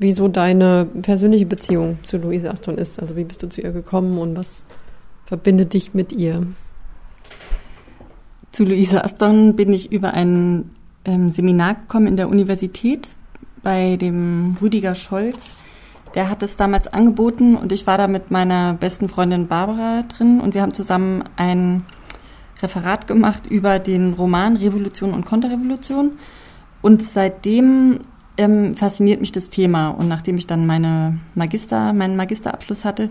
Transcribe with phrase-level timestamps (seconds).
[0.00, 3.00] wie so deine persönliche Beziehung zu Luise Aston ist.
[3.00, 4.64] Also wie bist du zu ihr gekommen und was
[5.26, 6.46] verbindet dich mit ihr?
[8.50, 10.70] Zu Luise Aston bin ich über ein
[11.04, 13.10] ähm, Seminar gekommen in der Universität
[13.62, 15.50] bei dem Rüdiger Scholz.
[16.14, 20.40] Der hat es damals angeboten und ich war da mit meiner besten Freundin Barbara drin
[20.40, 21.84] und wir haben zusammen ein
[22.62, 26.12] Referat gemacht über den Roman Revolution und Konterrevolution.
[26.82, 28.00] Und seitdem
[28.36, 29.88] ähm, fasziniert mich das Thema.
[29.88, 33.10] Und nachdem ich dann meine Magister, meinen Magisterabschluss hatte,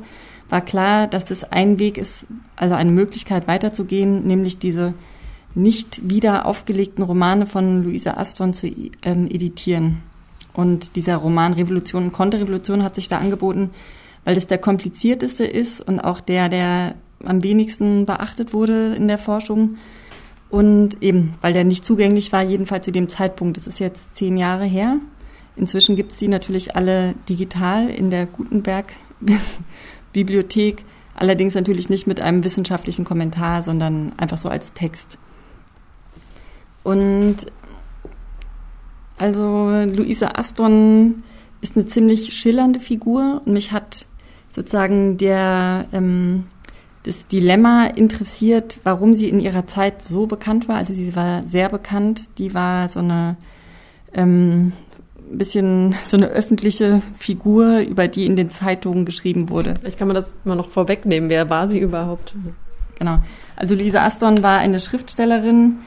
[0.49, 4.93] war klar, dass das ein Weg ist, also eine Möglichkeit weiterzugehen, nämlich diese
[5.55, 8.67] nicht wieder aufgelegten Romane von Luisa Aston zu
[9.01, 9.97] ähm, editieren.
[10.53, 13.69] Und dieser Roman Revolution und Konterrevolution hat sich da angeboten,
[14.25, 19.17] weil das der komplizierteste ist und auch der, der am wenigsten beachtet wurde in der
[19.17, 19.77] Forschung.
[20.49, 23.57] Und eben, weil der nicht zugänglich war, jedenfalls zu dem Zeitpunkt.
[23.57, 24.97] Das ist jetzt zehn Jahre her.
[25.55, 30.83] Inzwischen gibt es die natürlich alle digital in der Gutenberg-Bibliothek.
[31.15, 35.19] Allerdings natürlich nicht mit einem wissenschaftlichen Kommentar, sondern einfach so als Text.
[36.83, 37.51] Und
[39.17, 41.23] also Luisa Aston
[41.59, 44.05] ist eine ziemlich schillernde Figur und mich hat
[44.55, 46.45] sozusagen der ähm,
[47.09, 50.75] das Dilemma interessiert, warum sie in ihrer Zeit so bekannt war.
[50.75, 52.37] Also sie war sehr bekannt.
[52.37, 53.35] Die war so eine
[54.13, 54.73] ähm,
[55.31, 59.73] bisschen so eine öffentliche Figur, über die in den Zeitungen geschrieben wurde.
[59.79, 61.31] Vielleicht kann man das mal noch vorwegnehmen.
[61.31, 62.35] Wer war sie überhaupt?
[62.99, 63.17] Genau.
[63.55, 65.77] Also Lisa Aston war eine Schriftstellerin,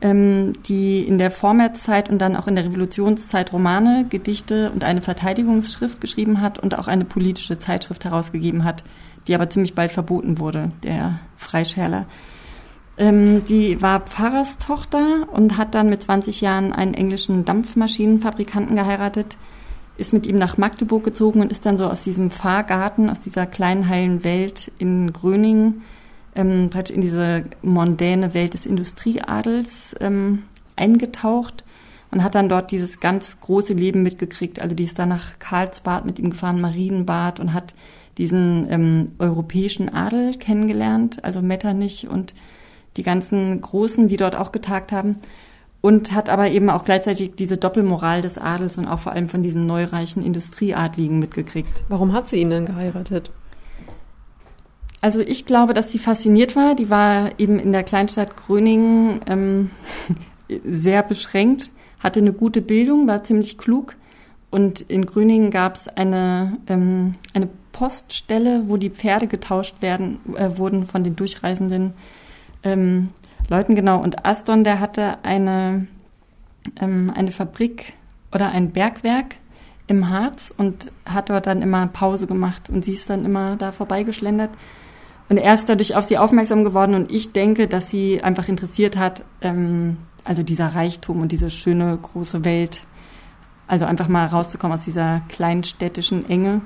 [0.00, 5.00] ähm, die in der Vormärzzeit und dann auch in der Revolutionszeit Romane, Gedichte und eine
[5.00, 8.82] Verteidigungsschrift geschrieben hat und auch eine politische Zeitschrift herausgegeben hat
[9.26, 12.06] die aber ziemlich bald verboten wurde, der Freischärler.
[12.98, 19.36] Ähm, die war Pfarrerstochter und hat dann mit 20 Jahren einen englischen Dampfmaschinenfabrikanten geheiratet,
[19.96, 23.46] ist mit ihm nach Magdeburg gezogen und ist dann so aus diesem Fahrgarten, aus dieser
[23.46, 25.82] kleinen heilen Welt in Gröningen,
[26.34, 30.44] ähm, in diese mondäne Welt des Industrieadels ähm,
[30.76, 31.64] eingetaucht
[32.10, 34.60] und hat dann dort dieses ganz große Leben mitgekriegt.
[34.60, 37.74] Also die ist dann nach Karlsbad mit ihm gefahren, Marienbad und hat
[38.18, 42.34] diesen ähm, europäischen Adel kennengelernt, also Metternich und
[42.96, 45.16] die ganzen Großen, die dort auch getagt haben.
[45.80, 49.42] Und hat aber eben auch gleichzeitig diese Doppelmoral des Adels und auch vor allem von
[49.42, 51.82] diesen neureichen Industrieadligen mitgekriegt.
[51.88, 53.32] Warum hat sie ihn denn geheiratet?
[55.00, 56.76] Also ich glaube, dass sie fasziniert war.
[56.76, 59.70] Die war eben in der Kleinstadt Gröningen ähm,
[60.64, 63.96] sehr beschränkt, hatte eine gute Bildung, war ziemlich klug.
[64.52, 70.58] Und in Gröningen gab es eine, ähm, eine Poststelle, wo die Pferde getauscht werden, äh,
[70.58, 71.94] wurden von den durchreisenden
[72.62, 73.08] ähm,
[73.48, 74.00] Leuten, genau.
[74.02, 75.86] Und Aston, der hatte eine,
[76.78, 77.94] ähm, eine Fabrik
[78.30, 79.36] oder ein Bergwerk
[79.86, 83.72] im Harz und hat dort dann immer Pause gemacht und sie ist dann immer da
[83.72, 84.50] vorbeigeschlendert.
[85.30, 88.98] Und er ist dadurch auf sie aufmerksam geworden und ich denke, dass sie einfach interessiert
[88.98, 92.82] hat, ähm, also dieser Reichtum und diese schöne große Welt,
[93.66, 96.62] also einfach mal rauszukommen aus dieser kleinstädtischen Enge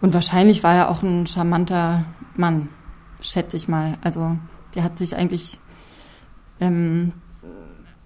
[0.00, 2.04] und wahrscheinlich war er auch ein charmanter
[2.36, 2.68] Mann,
[3.20, 3.98] schätze ich mal.
[4.02, 4.36] Also
[4.74, 5.58] der hat sich eigentlich,
[6.60, 7.12] ähm,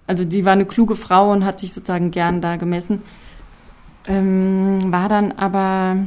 [0.07, 3.03] also die war eine kluge Frau und hat sich sozusagen gern da gemessen.
[4.07, 5.97] Ähm, war dann aber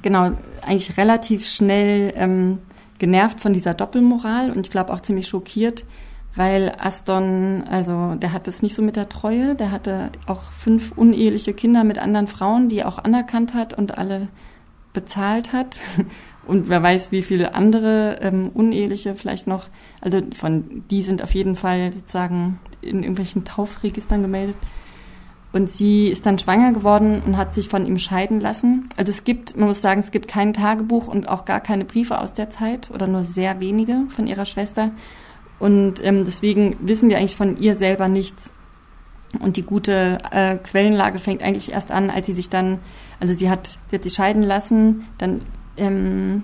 [0.00, 0.32] genau
[0.62, 2.58] eigentlich relativ schnell ähm,
[2.98, 5.84] genervt von dieser Doppelmoral und ich glaube auch ziemlich schockiert,
[6.34, 10.92] weil Aston, also der hat es nicht so mit der Treue, der hatte auch fünf
[10.96, 14.28] uneheliche Kinder mit anderen Frauen, die er auch anerkannt hat und alle
[14.92, 15.78] bezahlt hat.
[16.44, 19.68] Und wer weiß, wie viele andere ähm, uneheliche vielleicht noch,
[20.00, 24.56] also von die sind auf jeden Fall sozusagen in irgendwelchen Taufregistern gemeldet.
[25.52, 28.88] Und sie ist dann schwanger geworden und hat sich von ihm scheiden lassen.
[28.96, 32.18] Also es gibt, man muss sagen, es gibt kein Tagebuch und auch gar keine Briefe
[32.18, 34.90] aus der Zeit oder nur sehr wenige von ihrer Schwester.
[35.62, 38.50] Und ähm, deswegen wissen wir eigentlich von ihr selber nichts.
[39.38, 42.80] Und die gute äh, Quellenlage fängt eigentlich erst an, als sie sich dann,
[43.20, 45.42] also sie hat, sie hat sich scheiden lassen, dann
[45.76, 46.42] ähm,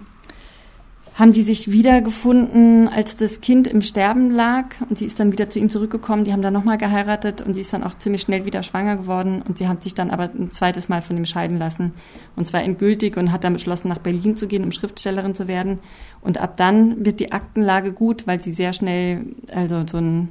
[1.18, 5.50] haben sie sich wiedergefunden, als das Kind im Sterben lag und sie ist dann wieder
[5.50, 6.22] zu ihm zurückgekommen.
[6.22, 9.42] Die haben dann nochmal geheiratet und sie ist dann auch ziemlich schnell wieder schwanger geworden
[9.42, 11.92] und sie hat sich dann aber ein zweites Mal von ihm scheiden lassen
[12.36, 15.80] und zwar endgültig und hat dann beschlossen, nach Berlin zu gehen, um Schriftstellerin zu werden.
[16.20, 20.28] Und ab dann wird die Aktenlage gut, weil sie sehr schnell also so ein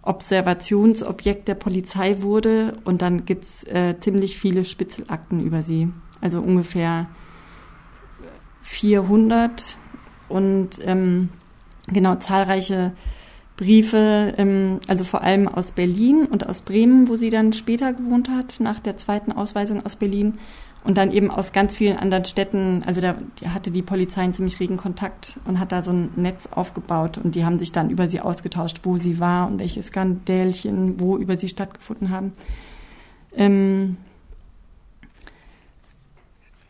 [0.00, 5.90] Observationsobjekt der Polizei wurde und dann gibt's äh, ziemlich viele Spitzelakten über sie.
[6.22, 7.08] Also ungefähr
[8.62, 9.76] 400
[10.30, 11.28] und ähm,
[11.88, 12.92] genau zahlreiche
[13.56, 18.30] Briefe, ähm, also vor allem aus Berlin und aus Bremen, wo sie dann später gewohnt
[18.30, 20.38] hat, nach der zweiten Ausweisung aus Berlin.
[20.82, 23.16] und dann eben aus ganz vielen anderen Städten, also da
[23.46, 27.34] hatte die Polizei einen ziemlich regen Kontakt und hat da so ein Netz aufgebaut und
[27.34, 31.36] die haben sich dann über sie ausgetauscht, wo sie war und welche Skandälchen wo über
[31.36, 32.32] sie stattgefunden haben.
[33.36, 33.98] Ähm,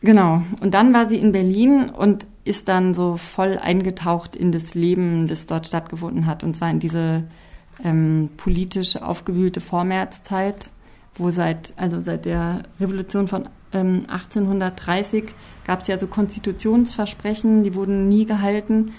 [0.01, 4.73] genau, und dann war sie in Berlin und ist dann so voll eingetaucht in das
[4.73, 7.25] Leben, das dort stattgefunden hat, und zwar in diese
[7.83, 10.71] ähm, politisch aufgewühlte Vormärzzeit,
[11.15, 15.33] wo seit, also seit der Revolution von 1830
[15.65, 18.91] gab es ja so Konstitutionsversprechen, die wurden nie gehalten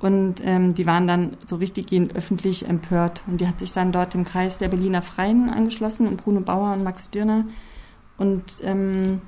[0.00, 3.22] und ähm, die waren dann so richtiggehend öffentlich empört.
[3.26, 6.72] Und die hat sich dann dort im Kreis der Berliner Freien angeschlossen und Bruno Bauer
[6.72, 7.44] und Max Stirner.
[8.16, 9.20] Und ähm,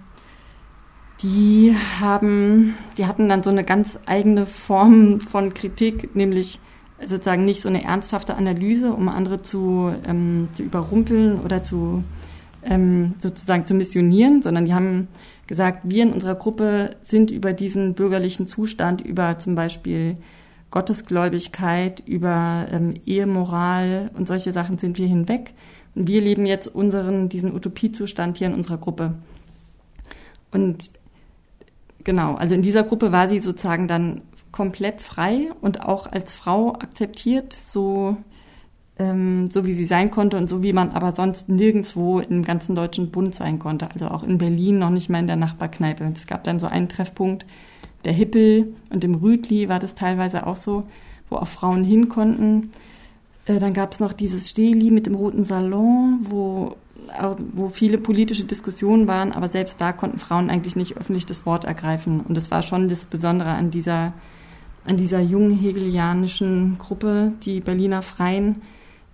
[1.23, 6.59] die haben, die hatten dann so eine ganz eigene Form von Kritik, nämlich
[7.07, 12.05] sozusagen nicht so eine ernsthafte Analyse, um andere zu, ähm, zu überrumpeln oder zu
[12.65, 15.09] ähm, sozusagen zu missionieren, sondern die haben
[15.47, 20.15] gesagt, wir in unserer Gruppe sind über diesen bürgerlichen Zustand, über zum Beispiel
[20.71, 25.55] Gottesgläubigkeit, über ähm, Ehemoral und solche Sachen sind wir hinweg.
[25.95, 29.15] Und wir leben jetzt unseren, diesen Utopiezustand hier in unserer Gruppe.
[30.53, 30.93] Und
[32.05, 36.75] genau, also in dieser Gruppe war sie sozusagen dann komplett frei und auch als Frau
[36.75, 38.17] akzeptiert, so
[38.99, 42.75] ähm, so wie sie sein konnte und so wie man aber sonst nirgendwo im ganzen
[42.75, 43.91] deutschen Bund sein konnte.
[43.93, 46.05] Also auch in Berlin noch nicht mal in der Nachbarkneipe.
[46.15, 47.47] Es gab dann so einen Treffpunkt,
[48.05, 50.85] der Hippel und im Rütli war das teilweise auch so,
[51.31, 52.73] wo auch Frauen hin konnten.
[53.47, 56.77] Äh, dann gab es noch dieses Steli mit dem roten Salon, wo,
[57.53, 61.65] wo viele politische Diskussionen waren, aber selbst da konnten Frauen eigentlich nicht öffentlich das Wort
[61.65, 62.21] ergreifen.
[62.21, 64.13] Und das war schon das Besondere an dieser,
[64.85, 68.63] an dieser jungen hegelianischen Gruppe, die Berliner Freien,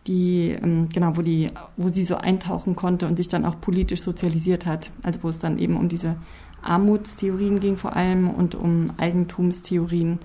[0.06, 4.02] die, ähm, genau, wo die, wo sie so eintauchen konnte und sich dann auch politisch
[4.02, 4.90] sozialisiert hat.
[5.02, 6.16] Also wo es dann eben um diese
[6.62, 10.18] Armutstheorien ging vor allem und um Eigentumstheorien.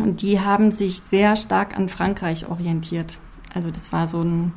[0.00, 3.18] Und die haben sich sehr stark an Frankreich orientiert.
[3.54, 4.52] Also das war so ein,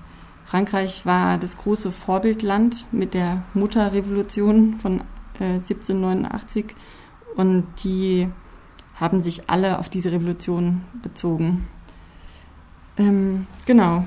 [0.46, 5.02] Frankreich war das große Vorbildland mit der Mutterrevolution von
[5.40, 6.76] äh, 1789
[7.36, 8.30] und die
[8.96, 11.68] haben sich alle auf diese Revolution bezogen.
[12.98, 14.06] Ähm, genau.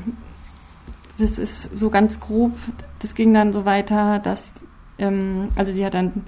[1.18, 2.52] Das ist so ganz grob.
[3.00, 4.54] Das ging dann so weiter, dass,
[4.98, 6.24] ähm, also sie hat dann,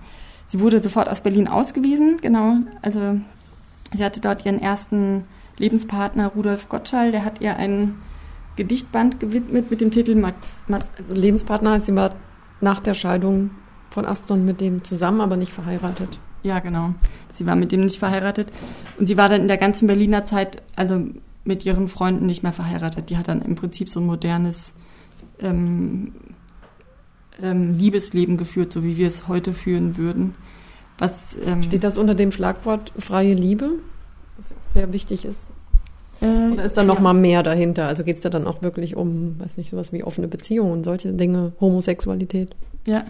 [0.49, 2.57] sie wurde sofort aus Berlin ausgewiesen, genau.
[2.83, 3.21] Also
[3.95, 5.25] sie hatte dort ihren ersten
[5.57, 7.95] Lebenspartner Rudolf Gottschall, der hat ihr ein
[8.61, 10.35] Gedichtband gewidmet mit dem Titel Mat
[10.69, 12.15] Also Lebenspartner, sie war
[12.61, 13.53] nach der Scheidung
[13.89, 16.21] von Aston mit dem zusammen, aber nicht verheiratet.
[16.43, 16.93] Ja, genau.
[17.33, 18.53] Sie war mit dem nicht verheiratet.
[18.99, 21.07] Und sie war dann in der ganzen Berliner Zeit, also
[21.43, 23.09] mit ihren Freunden nicht mehr verheiratet.
[23.09, 24.75] Die hat dann im Prinzip so ein modernes
[25.39, 26.13] ähm,
[27.41, 30.35] ähm, Liebesleben geführt, so wie wir es heute führen würden.
[30.99, 33.79] Was, ähm, Steht das unter dem Schlagwort freie Liebe,
[34.37, 35.51] was sehr wichtig ist?
[36.21, 37.01] Äh, Oder ist da noch ja.
[37.01, 37.87] mal mehr dahinter?
[37.87, 40.85] Also geht es da dann auch wirklich um, weiß nicht, sowas wie offene Beziehungen und
[40.85, 42.55] solche Dinge, Homosexualität?
[42.87, 43.05] Ja,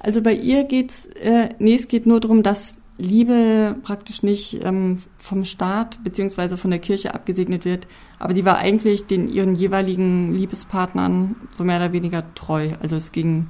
[0.00, 4.98] also bei ihr geht's, äh, nee, es geht nur darum, dass Liebe praktisch nicht ähm,
[5.16, 7.86] vom Staat beziehungsweise von der Kirche abgesegnet wird,
[8.18, 12.70] aber die war eigentlich den ihren jeweiligen Liebespartnern so mehr oder weniger treu.
[12.82, 13.46] Also es ging,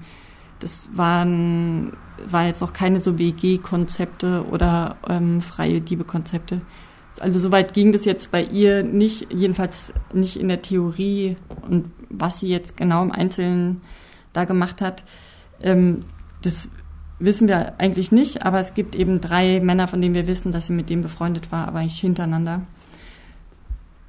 [0.61, 1.94] das waren,
[2.29, 6.61] waren jetzt noch keine so WG-Konzepte oder ähm, freie Liebe-Konzepte.
[7.20, 12.41] Also soweit ging das jetzt bei ihr nicht, jedenfalls nicht in der Theorie und was
[12.41, 13.81] sie jetzt genau im Einzelnen
[14.32, 15.05] da gemacht hat.
[15.60, 16.01] Ähm,
[16.43, 16.69] das
[17.19, 20.67] wissen wir eigentlich nicht, aber es gibt eben drei Männer, von denen wir wissen, dass
[20.67, 22.63] sie mit dem befreundet war, aber eigentlich hintereinander.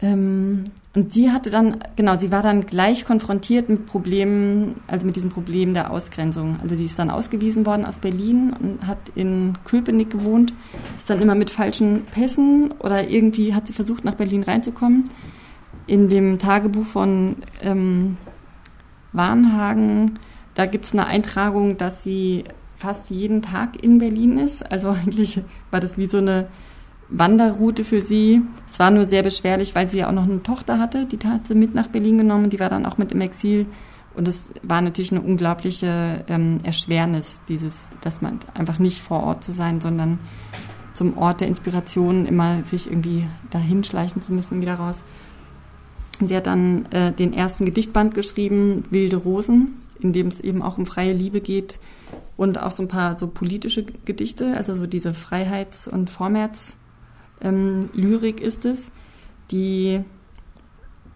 [0.01, 0.65] Ähm,
[0.99, 5.29] und sie hatte dann, genau, sie war dann gleich konfrontiert mit Problemen, also mit diesem
[5.29, 6.57] Problem der Ausgrenzung.
[6.61, 10.51] Also sie ist dann ausgewiesen worden aus Berlin und hat in Köpenick gewohnt,
[10.97, 15.05] ist dann immer mit falschen Pässen oder irgendwie hat sie versucht, nach Berlin reinzukommen.
[15.87, 18.17] In dem Tagebuch von ähm,
[19.13, 20.19] Warnhagen,
[20.53, 22.43] da gibt es eine Eintragung, dass sie
[22.77, 24.69] fast jeden Tag in Berlin ist.
[24.69, 25.39] Also eigentlich
[25.71, 26.47] war das wie so eine
[27.09, 28.41] Wanderroute für sie.
[28.67, 31.05] Es war nur sehr beschwerlich, weil sie ja auch noch eine Tochter hatte.
[31.05, 32.49] Die hat sie mit nach Berlin genommen.
[32.49, 33.65] Die war dann auch mit im Exil.
[34.15, 39.43] Und es war natürlich eine unglaubliche ähm, Erschwernis, dieses, dass man einfach nicht vor Ort
[39.43, 40.19] zu sein, sondern
[40.93, 45.03] zum Ort der Inspiration immer sich irgendwie dahin schleichen zu müssen und wieder raus.
[46.19, 50.77] Sie hat dann äh, den ersten Gedichtband geschrieben, Wilde Rosen, in dem es eben auch
[50.77, 51.79] um freie Liebe geht
[52.35, 56.78] und auch so ein paar so politische Gedichte, also so diese Freiheits- und Vormärz-Lyrik
[57.41, 58.91] ähm, ist es,
[59.51, 60.01] die,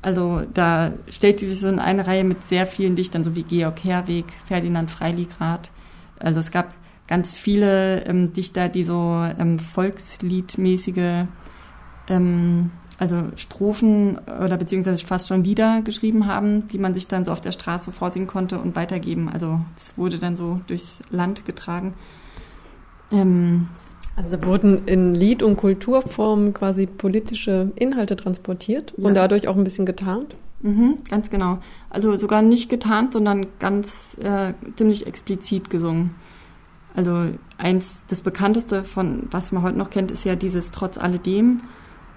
[0.01, 3.43] also da stellt sie sich so in eine Reihe mit sehr vielen Dichtern, so wie
[3.43, 5.71] Georg Herweg, Ferdinand Freiligrath.
[6.19, 6.73] Also es gab
[7.07, 11.25] ganz viele ähm, Dichter, die so ähm, volksliedmäßige,
[12.07, 17.31] ähm, also Strophen oder beziehungsweise fast schon Lieder geschrieben haben, die man sich dann so
[17.31, 19.29] auf der Straße vorsingen konnte und weitergeben.
[19.29, 21.93] Also es wurde dann so durchs Land getragen.
[23.11, 23.67] Ähm,
[24.15, 29.07] also wurden in Lied- und Kulturform quasi politische Inhalte transportiert ja.
[29.07, 30.35] und dadurch auch ein bisschen getarnt?
[30.61, 31.59] Mhm, ganz genau.
[31.89, 36.15] Also sogar nicht getarnt, sondern ganz äh, ziemlich explizit gesungen.
[36.95, 37.25] Also
[37.57, 41.61] eins, das bekannteste von, was man heute noch kennt, ist ja dieses Trotz alledem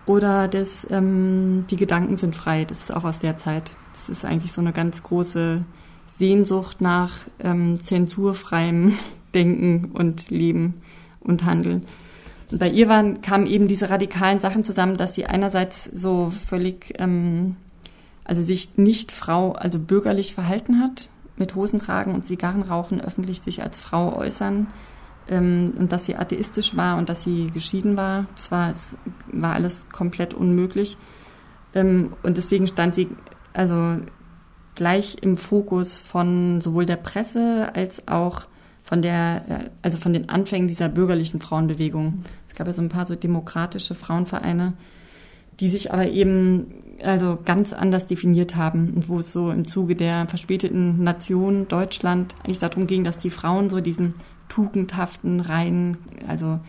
[0.04, 2.64] oder das ähm, Die Gedanken sind frei.
[2.64, 3.76] Das ist auch aus der Zeit.
[3.94, 5.64] Das ist eigentlich so eine ganz große
[6.18, 8.94] Sehnsucht nach ähm, zensurfreiem
[9.34, 10.74] Denken und Leben
[11.26, 11.84] und Handeln.
[12.50, 16.94] Und bei ihr waren, kamen eben diese radikalen Sachen zusammen, dass sie einerseits so völlig,
[16.98, 17.56] ähm,
[18.24, 23.42] also sich nicht Frau, also bürgerlich verhalten hat, mit Hosen tragen und Zigarren rauchen, öffentlich
[23.42, 24.68] sich als Frau äußern
[25.28, 28.26] ähm, und dass sie atheistisch war und dass sie geschieden war.
[28.36, 28.94] Das war, es
[29.32, 30.96] war alles komplett unmöglich.
[31.74, 33.08] Ähm, und deswegen stand sie
[33.52, 33.98] also
[34.74, 38.46] gleich im Fokus von sowohl der Presse als auch
[38.86, 42.22] von der, äh, also von den Anfängen dieser bürgerlichen Frauenbewegung.
[42.48, 44.72] Es gab ja so ein paar so demokratische Frauenvereine,
[45.60, 46.66] die sich aber eben
[47.02, 52.34] also ganz anders definiert haben und wo es so im Zuge der verspäteten Nation Deutschland
[52.42, 54.14] eigentlich darum ging, dass die Frauen so diesen
[54.48, 56.60] tugendhaften, reinen, also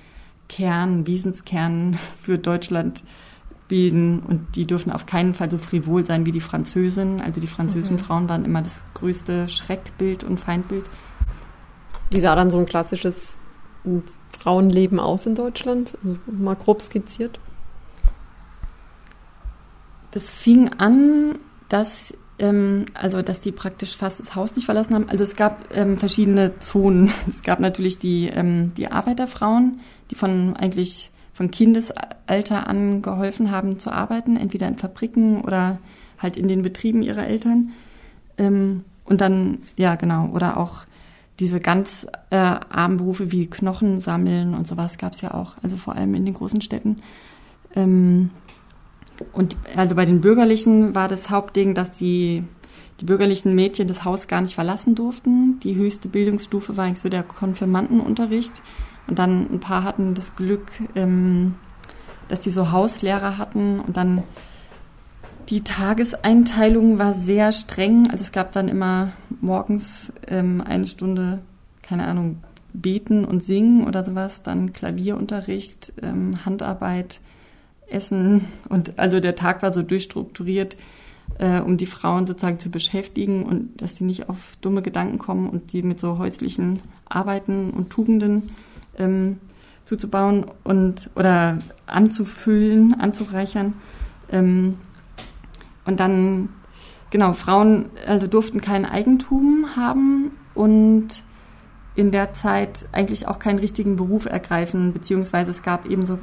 [0.49, 3.03] Kern, Wesenskern für Deutschland
[3.67, 7.21] bilden und die dürfen auf keinen Fall so frivol sein wie die Französinnen.
[7.21, 8.01] Also die französischen mhm.
[8.01, 10.85] Frauen waren immer das größte Schreckbild und Feindbild.
[12.09, 13.37] Wie sah dann so ein klassisches
[14.39, 15.97] Frauenleben aus in Deutschland?
[16.03, 17.39] Also mal grob skizziert.
[20.11, 21.37] Das fing an,
[21.69, 25.09] dass ähm, also dass die praktisch fast das Haus nicht verlassen haben.
[25.09, 27.11] Also es gab ähm, verschiedene Zonen.
[27.27, 29.79] Es gab natürlich die ähm, die Arbeiterfrauen,
[30.11, 35.77] die von eigentlich von Kindesalter an geholfen haben zu arbeiten, entweder in Fabriken oder
[36.17, 37.73] halt in den Betrieben ihrer Eltern.
[38.37, 40.85] Ähm, und dann ja genau oder auch
[41.39, 45.77] diese ganz äh, armen Berufe wie Knochen sammeln und sowas gab es ja auch, also
[45.77, 46.97] vor allem in den großen Städten.
[47.75, 48.31] Ähm,
[49.33, 52.43] und also bei den Bürgerlichen war das Hauptding, dass die,
[52.99, 55.59] die bürgerlichen Mädchen das Haus gar nicht verlassen durften.
[55.61, 58.61] Die höchste Bildungsstufe war eigentlich so der Konfirmandenunterricht.
[59.07, 61.55] Und dann ein paar hatten das Glück, ähm,
[62.27, 64.23] dass die so Hauslehrer hatten und dann
[65.49, 68.09] die Tageseinteilung war sehr streng.
[68.11, 69.11] Also es gab dann immer
[69.41, 71.39] morgens ähm, eine Stunde,
[71.81, 77.21] keine Ahnung, beten und singen oder sowas, dann Klavierunterricht, ähm, Handarbeit,
[77.89, 80.75] Essen und also der Tag war so durchstrukturiert,
[81.39, 85.49] äh, um die Frauen sozusagen zu beschäftigen und dass sie nicht auf dumme Gedanken kommen
[85.49, 88.43] und die mit so häuslichen Arbeiten und Tugenden
[88.97, 89.37] ähm,
[89.85, 93.73] zuzubauen und oder anzufüllen, anzureichern.
[94.29, 94.75] Ähm,
[95.87, 96.49] und dann,
[97.09, 101.23] genau, Frauen also durften kein Eigentum haben und
[101.95, 106.19] in der Zeit eigentlich auch keinen richtigen Beruf ergreifen, beziehungsweise es gab eben so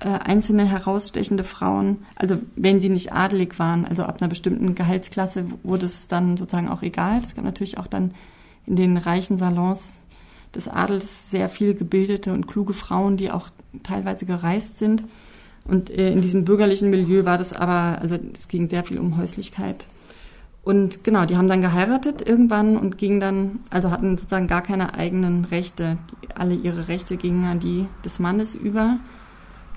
[0.00, 5.46] äh, einzelne herausstechende Frauen, also wenn sie nicht adelig waren, also ab einer bestimmten Gehaltsklasse
[5.62, 7.18] wurde es dann sozusagen auch egal.
[7.18, 8.12] Es gab natürlich auch dann
[8.66, 9.94] in den reichen Salons
[10.54, 13.48] des Adels sehr viel gebildete und kluge Frauen, die auch
[13.82, 15.04] teilweise gereist sind.
[15.64, 19.16] Und äh, in diesem bürgerlichen Milieu war das aber, also es ging sehr viel um
[19.16, 19.86] Häuslichkeit.
[20.62, 24.94] Und genau, die haben dann geheiratet irgendwann und gingen dann, also hatten sozusagen gar keine
[24.94, 25.98] eigenen Rechte.
[26.34, 28.98] Alle ihre Rechte gingen an die des Mannes über.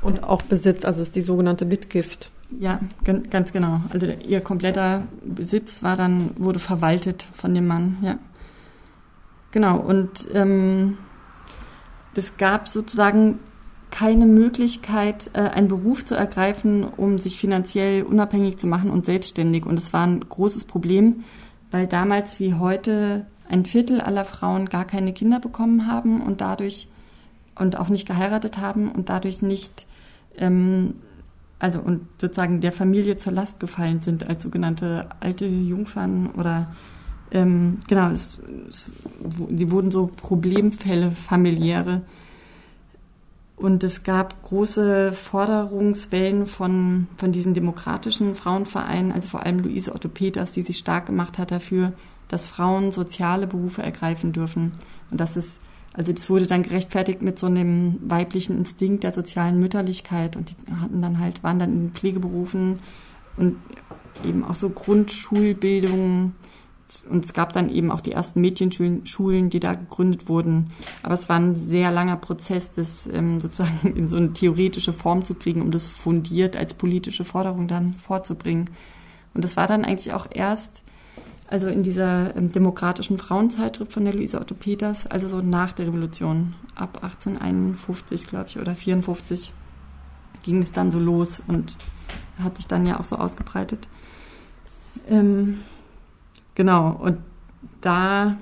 [0.02, 2.32] Und auch Besitz, also ist die sogenannte Mitgift.
[2.60, 2.80] Ja,
[3.30, 3.82] ganz genau.
[3.90, 8.18] Also ihr kompletter Besitz war dann, wurde verwaltet von dem Mann, ja.
[9.52, 10.98] Genau, und ähm,
[12.16, 13.40] es gab sozusagen
[13.98, 19.66] keine Möglichkeit, äh, einen Beruf zu ergreifen, um sich finanziell unabhängig zu machen und selbstständig.
[19.66, 21.24] Und es war ein großes Problem,
[21.72, 26.90] weil damals wie heute ein Viertel aller Frauen gar keine Kinder bekommen haben und dadurch
[27.56, 29.88] und auch nicht geheiratet haben und dadurch nicht,
[30.38, 30.94] ähm,
[31.58, 36.68] also und sozusagen der Familie zur Last gefallen sind als sogenannte alte Jungfern oder
[37.32, 38.38] ähm, genau, es,
[38.70, 38.92] es,
[39.56, 42.04] sie wurden so Problemfälle, familiäre
[43.58, 50.10] und es gab große Forderungswellen von, von diesen demokratischen Frauenvereinen, also vor allem Luise Otto
[50.10, 51.94] Peters, die sich stark gemacht hat dafür,
[52.28, 54.74] dass Frauen soziale Berufe ergreifen dürfen.
[55.10, 55.58] Und das ist,
[55.94, 60.74] also das wurde dann gerechtfertigt mit so einem weiblichen Instinkt der sozialen Mütterlichkeit und die
[60.80, 62.78] hatten dann halt, waren dann in Pflegeberufen
[63.38, 63.56] und
[64.24, 66.34] eben auch so Grundschulbildung
[67.10, 70.72] und es gab dann eben auch die ersten Mädchenschulen, die da gegründet wurden.
[71.04, 75.24] Aber es war ein sehr langer Prozess, das ähm, sozusagen in so eine theoretische Form
[75.24, 78.70] zu kriegen, um das fundiert als politische Forderung dann vorzubringen.
[79.34, 80.82] Und das war dann eigentlich auch erst,
[81.48, 85.88] also in dieser ähm, demokratischen Frauenzeitschrift von der Luisa Otto Peters, also so nach der
[85.88, 89.54] Revolution, ab 1851, glaube ich, oder 54,
[90.44, 91.78] ging es dann so los und
[92.42, 93.88] hat sich dann ja auch so ausgebreitet.
[95.10, 95.60] Ähm,
[96.58, 97.20] Genau, und
[97.82, 98.36] da,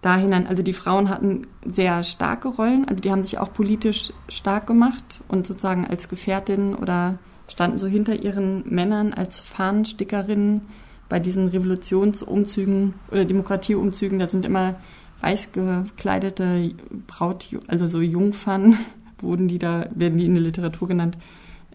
[0.00, 4.12] da hinein, also die Frauen hatten sehr starke Rollen, also die haben sich auch politisch
[4.28, 10.60] stark gemacht und sozusagen als Gefährtinnen oder standen so hinter ihren Männern als Fahnenstickerinnen
[11.08, 14.20] bei diesen Revolutionsumzügen oder Demokratieumzügen.
[14.20, 14.76] Da sind immer
[15.20, 16.70] weiß gekleidete
[17.08, 18.76] Braut, also so Jungfern
[19.18, 21.18] wurden die da, werden die in der Literatur genannt.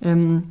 [0.01, 0.43] Ähm,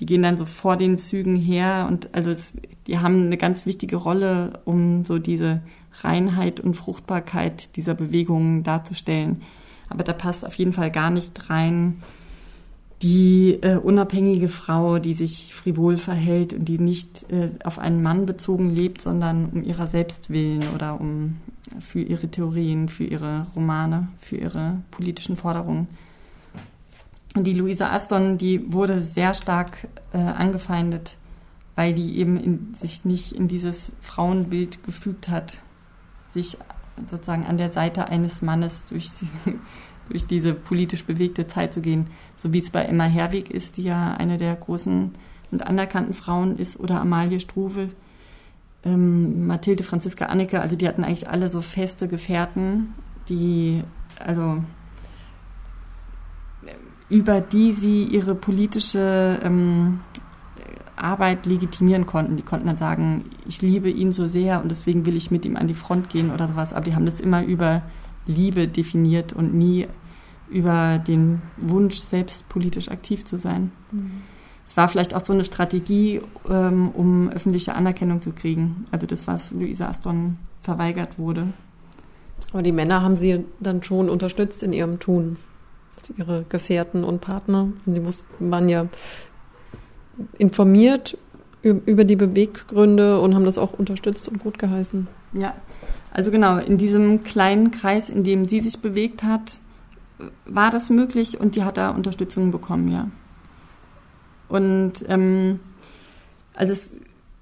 [0.00, 2.54] die gehen dann so vor den Zügen her und also es,
[2.88, 5.62] die haben eine ganz wichtige Rolle, um so diese
[6.00, 9.42] Reinheit und Fruchtbarkeit dieser Bewegungen darzustellen.
[9.88, 12.02] Aber da passt auf jeden Fall gar nicht rein
[13.02, 18.26] die äh, unabhängige Frau, die sich frivol verhält und die nicht äh, auf einen Mann
[18.26, 21.36] bezogen lebt, sondern um ihrer selbst willen oder um
[21.78, 25.86] für ihre Theorien, für ihre Romane, für ihre politischen Forderungen.
[27.36, 31.16] Und die Luisa Aston, die wurde sehr stark äh, angefeindet,
[31.78, 35.58] weil die eben in, sich nicht in dieses Frauenbild gefügt hat,
[36.28, 36.58] sich
[37.06, 39.08] sozusagen an der Seite eines Mannes durch,
[40.08, 43.84] durch diese politisch bewegte Zeit zu gehen, so wie es bei Emma Herwig ist, die
[43.84, 45.12] ja eine der großen
[45.52, 47.90] und anerkannten Frauen ist, oder Amalie Struve,
[48.82, 52.92] ähm, Mathilde Franziska Anneke, also die hatten eigentlich alle so feste Gefährten,
[53.28, 53.84] die
[54.18, 54.64] also
[57.08, 60.00] über die sie ihre politische ähm,
[61.02, 62.36] Arbeit legitimieren konnten.
[62.36, 65.56] Die konnten dann sagen, ich liebe ihn so sehr und deswegen will ich mit ihm
[65.56, 66.72] an die Front gehen oder sowas.
[66.72, 67.82] Aber die haben das immer über
[68.26, 69.86] Liebe definiert und nie
[70.50, 73.70] über den Wunsch, selbst politisch aktiv zu sein.
[73.90, 74.22] Mhm.
[74.66, 78.86] Es war vielleicht auch so eine Strategie, ähm, um öffentliche Anerkennung zu kriegen.
[78.90, 81.48] Also das, was Luisa Aston verweigert wurde.
[82.52, 85.36] Aber die Männer haben sie dann schon unterstützt in ihrem Tun
[86.16, 87.68] ihre Gefährten und Partner.
[87.86, 88.02] Sie
[88.38, 88.86] waren ja
[90.38, 91.16] informiert
[91.62, 95.08] über die Beweggründe und haben das auch unterstützt und gut geheißen.
[95.32, 95.54] Ja,
[96.12, 99.60] also genau, in diesem kleinen Kreis, in dem sie sich bewegt hat,
[100.46, 103.08] war das möglich und die hat da Unterstützung bekommen, ja.
[104.48, 105.60] Und ähm,
[106.54, 106.90] also es,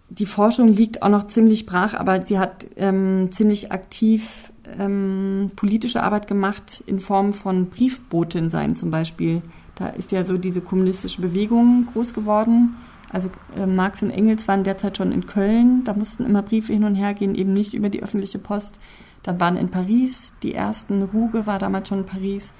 [0.08, 6.02] die Forschung liegt auch noch ziemlich brach, aber sie hat ähm, ziemlich aktiv ähm, politische
[6.02, 9.42] Arbeit gemacht in Form von Briefbotin sein zum Beispiel.
[9.76, 12.76] Da ist ja so diese kommunistische Bewegung groß geworden.
[13.12, 15.84] Also äh, Marx und Engels waren derzeit schon in Köln.
[15.84, 18.78] Da mussten immer Briefe hin und her gehen, eben nicht über die öffentliche Post.
[19.22, 21.02] Dann waren in Paris die ersten.
[21.02, 22.52] Ruge war damals schon in Paris.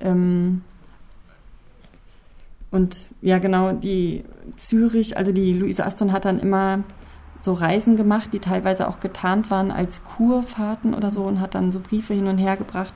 [0.00, 0.62] Ähm,
[2.70, 4.24] und ja, genau, die
[4.56, 6.84] Zürich, also die Luise Aston hat dann immer
[7.40, 11.72] so Reisen gemacht, die teilweise auch getarnt waren als Kurfahrten oder so und hat dann
[11.72, 12.92] so Briefe hin und her gebracht,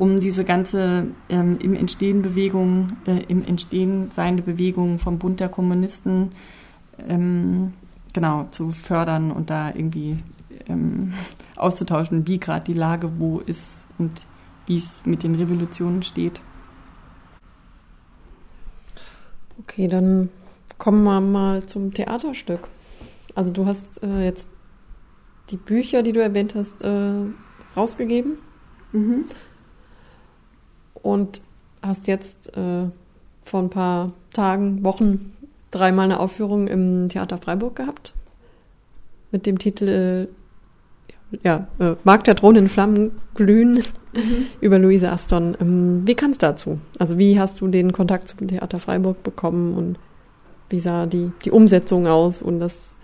[0.00, 5.50] um diese ganze ähm, im Entstehen Bewegung, äh, im Entstehen seiende Bewegung vom Bund der
[5.50, 6.30] Kommunisten
[7.06, 7.74] ähm,
[8.14, 10.16] genau zu fördern und da irgendwie
[10.68, 11.12] ähm,
[11.56, 14.22] auszutauschen, wie gerade die Lage wo ist und
[14.66, 16.40] wie es mit den Revolutionen steht.
[19.58, 20.30] Okay, dann
[20.78, 22.60] kommen wir mal zum Theaterstück.
[23.34, 24.48] Also du hast äh, jetzt
[25.50, 27.26] die Bücher, die du erwähnt hast, äh,
[27.76, 28.38] rausgegeben.
[28.92, 29.26] Mhm.
[31.02, 31.40] Und
[31.82, 32.88] hast jetzt äh,
[33.44, 35.32] vor ein paar Tagen, Wochen
[35.70, 38.12] dreimal eine Aufführung im Theater Freiburg gehabt.
[39.30, 43.82] Mit dem Titel äh, ja, äh, Mag der Thron in Flammen glühen
[44.12, 44.46] mhm.
[44.60, 45.56] über Luise Aston.
[45.60, 46.80] Ähm, wie kam es dazu?
[46.98, 49.98] Also wie hast du den Kontakt zum Theater Freiburg bekommen und
[50.68, 52.96] wie sah die, die Umsetzung aus und das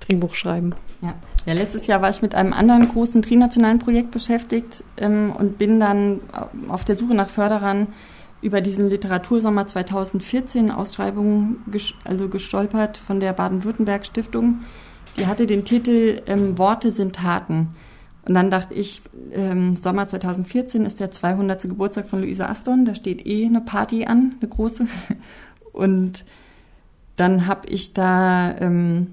[0.00, 0.74] Drehbuch schreiben.
[1.02, 1.14] Ja.
[1.46, 5.80] ja, letztes Jahr war ich mit einem anderen großen trinationalen Projekt beschäftigt ähm, und bin
[5.80, 6.20] dann
[6.68, 7.88] auf der Suche nach Förderern
[8.42, 14.60] über diesen Literatursommer 2014 Ausschreibung ges also gestolpert von der Baden-Württemberg Stiftung.
[15.18, 17.68] Die hatte den Titel ähm, Worte sind Taten.
[18.26, 21.62] Und dann dachte ich, ähm, Sommer 2014 ist der 200.
[21.62, 24.86] Geburtstag von Luisa Aston, da steht eh eine Party an, eine große.
[25.72, 26.24] Und
[27.16, 29.08] dann habe ich da ähm,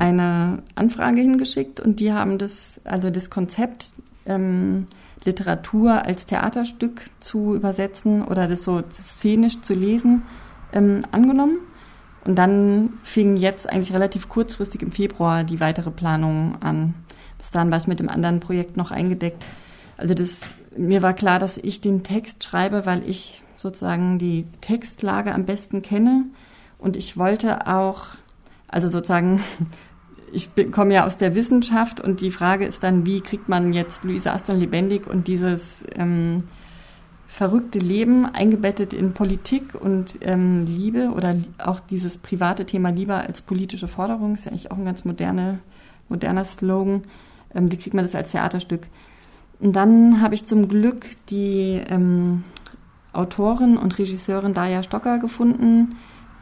[0.00, 3.92] eine Anfrage hingeschickt und die haben das, also das Konzept
[4.26, 4.86] ähm,
[5.24, 10.22] Literatur als Theaterstück zu übersetzen oder das so szenisch zu lesen
[10.72, 11.58] ähm, angenommen.
[12.24, 16.94] Und dann fing jetzt eigentlich relativ kurzfristig im Februar die weitere Planung an.
[17.38, 19.44] bis dahin war ich mit dem anderen Projekt noch eingedeckt.
[19.96, 20.40] Also das,
[20.76, 25.82] mir war klar, dass ich den Text schreibe, weil ich sozusagen die Textlage am besten
[25.82, 26.24] kenne.
[26.78, 28.06] Und ich wollte auch,
[28.68, 29.42] also sozusagen,
[30.32, 34.04] ich komme ja aus der Wissenschaft und die Frage ist dann, wie kriegt man jetzt
[34.04, 36.44] Luisa Aston lebendig und dieses ähm,
[37.26, 43.40] verrückte Leben eingebettet in Politik und ähm, Liebe oder auch dieses private Thema Liebe als
[43.40, 45.60] politische Forderung, ist ja eigentlich auch ein ganz moderne,
[46.08, 47.02] moderner Slogan.
[47.54, 48.88] Ähm, wie kriegt man das als Theaterstück?
[49.60, 52.44] Und dann habe ich zum Glück die ähm,
[53.12, 55.96] Autorin und Regisseurin Daya Stocker gefunden,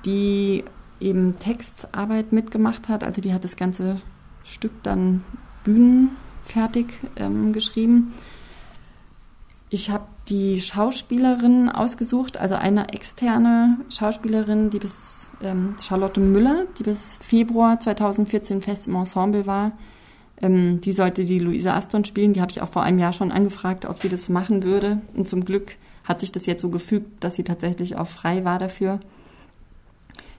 [0.05, 0.65] die
[1.01, 3.05] eben Textarbeit mitgemacht hat.
[3.05, 4.01] Also die hat das ganze
[4.45, 5.23] Stück dann
[5.65, 8.15] bühnenfertig ähm, geschrieben.
[9.71, 16.85] Ich habe die Schauspielerin ausgesucht, also eine externe Schauspielerin, die bis ähm, Charlotte Müller, die
[16.85, 19.73] bis Februar 2014 fest im Ensemble war.
[20.41, 22.33] Ähm, die sollte die Luisa Aston spielen.
[22.33, 25.01] Die habe ich auch vor einem Jahr schon angefragt, ob sie das machen würde.
[25.15, 28.59] Und zum Glück hat sich das jetzt so gefügt, dass sie tatsächlich auch frei war
[28.59, 29.01] dafür.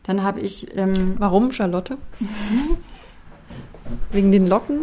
[0.10, 0.76] Dann habe ich.
[0.76, 2.00] Ähm, Warum Charlotte?
[4.12, 4.80] Wegen den Locken?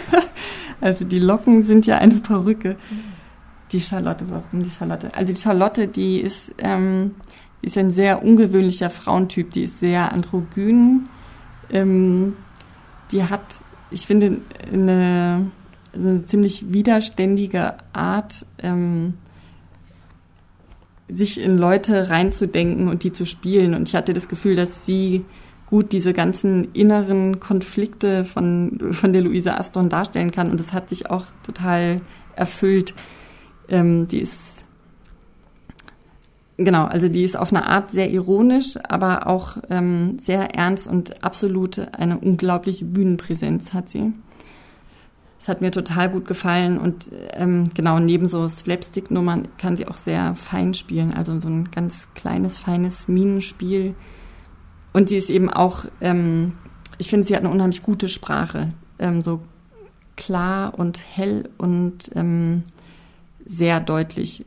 [0.80, 2.76] also die Locken sind ja eine Perücke.
[3.70, 5.14] Die Charlotte, warum die Charlotte?
[5.14, 7.16] Also die Charlotte, die ist, ähm,
[7.60, 9.50] ist ein sehr ungewöhnlicher Frauentyp.
[9.50, 11.10] Die ist sehr androgyn.
[11.70, 12.34] Ähm,
[13.12, 14.38] die hat, ich finde,
[14.72, 15.50] eine,
[15.92, 19.18] eine ziemlich widerständige Art, ähm,
[21.10, 23.74] sich in Leute reinzudenken und die zu spielen.
[23.74, 25.24] Und ich hatte das Gefühl, dass sie
[25.66, 30.50] gut diese ganzen inneren Konflikte von, von der Luisa Aston darstellen kann.
[30.50, 32.00] Und das hat sich auch total
[32.34, 32.94] erfüllt.
[33.68, 34.64] Ähm, die ist,
[36.56, 41.22] genau, also die ist auf eine Art sehr ironisch, aber auch ähm, sehr ernst und
[41.22, 44.12] absolut eine unglaubliche Bühnenpräsenz hat sie.
[45.40, 49.96] Das hat mir total gut gefallen und ähm, genau neben so Slapstick-Nummern kann sie auch
[49.96, 53.94] sehr fein spielen, also so ein ganz kleines, feines Minenspiel.
[54.92, 56.52] Und sie ist eben auch, ähm,
[56.98, 59.40] ich finde, sie hat eine unheimlich gute Sprache, ähm, so
[60.14, 62.64] klar und hell und ähm,
[63.46, 64.44] sehr deutlich.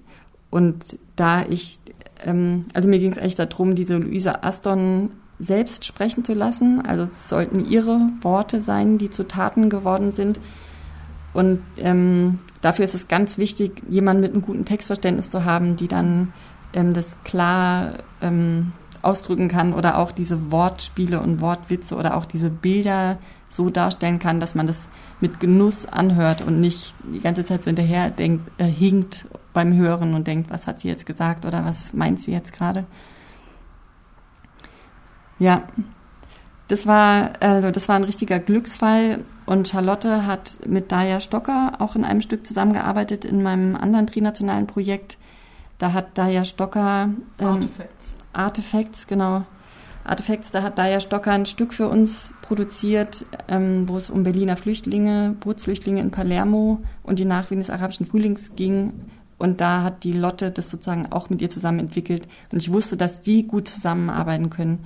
[0.52, 1.80] Und da ich,
[2.24, 6.86] ähm, also mir ging es eigentlich darum, diese Luisa Aston selbst sprechen zu lassen.
[6.86, 10.40] Also es sollten ihre Worte sein, die zu Taten geworden sind.
[11.34, 15.88] Und ähm, dafür ist es ganz wichtig, jemanden mit einem guten Textverständnis zu haben, die
[15.88, 16.34] dann
[16.74, 22.50] ähm, das klar ähm, ausdrücken kann oder auch diese Wortspiele und Wortwitze oder auch diese
[22.50, 23.18] Bilder
[23.50, 24.82] so darstellen kann, dass man das
[25.20, 30.14] mit Genuss anhört und nicht die ganze Zeit so hinterher denkt, äh, hinkt beim Hören
[30.14, 32.86] und denkt, was hat sie jetzt gesagt oder was meint sie jetzt gerade.
[35.38, 35.64] Ja,
[36.68, 41.96] das war, also das war ein richtiger Glücksfall und Charlotte hat mit Daya Stocker auch
[41.96, 45.18] in einem Stück zusammengearbeitet in meinem anderen trinationalen Projekt.
[45.78, 48.14] Da hat Daya Stocker ähm, Artifacts.
[48.32, 49.44] Artifacts, genau,
[50.04, 54.58] Artefacts, da hat Daya Stocker ein Stück für uns produziert, ähm, wo es um Berliner
[54.58, 58.94] Flüchtlinge, Bootsflüchtlinge in Palermo und die Nachwehen des arabischen Frühlings ging.
[59.38, 62.28] Und da hat die Lotte das sozusagen auch mit ihr zusammen entwickelt.
[62.52, 64.86] Und ich wusste, dass die gut zusammenarbeiten können.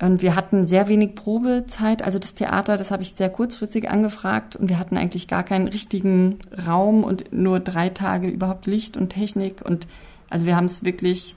[0.00, 2.02] Und wir hatten sehr wenig Probezeit.
[2.02, 4.56] Also das Theater, das habe ich sehr kurzfristig angefragt.
[4.56, 9.10] Und wir hatten eigentlich gar keinen richtigen Raum und nur drei Tage überhaupt Licht und
[9.10, 9.60] Technik.
[9.62, 9.86] Und
[10.30, 11.36] also wir haben es wirklich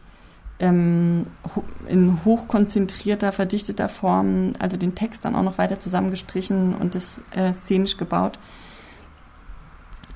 [0.60, 1.28] ähm,
[1.90, 7.52] in hochkonzentrierter, verdichteter Form, also den Text dann auch noch weiter zusammengestrichen und das äh,
[7.54, 8.40] szenisch gebaut.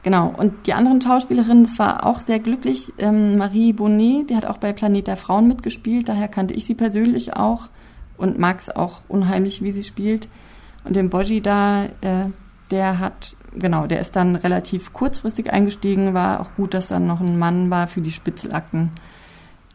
[0.04, 2.94] Genau, und die anderen Schauspielerinnen, das war auch sehr glücklich.
[2.98, 6.76] Ähm, Marie Bonnet, die hat auch bei Planet der Frauen mitgespielt, daher kannte ich sie
[6.76, 7.68] persönlich auch
[8.18, 10.28] und mag es auch unheimlich, wie sie spielt.
[10.84, 12.30] Und den Boji da, äh,
[12.72, 17.20] der hat, genau, der ist dann relativ kurzfristig eingestiegen, war auch gut, dass dann noch
[17.20, 18.92] ein Mann war für die Spitzelakten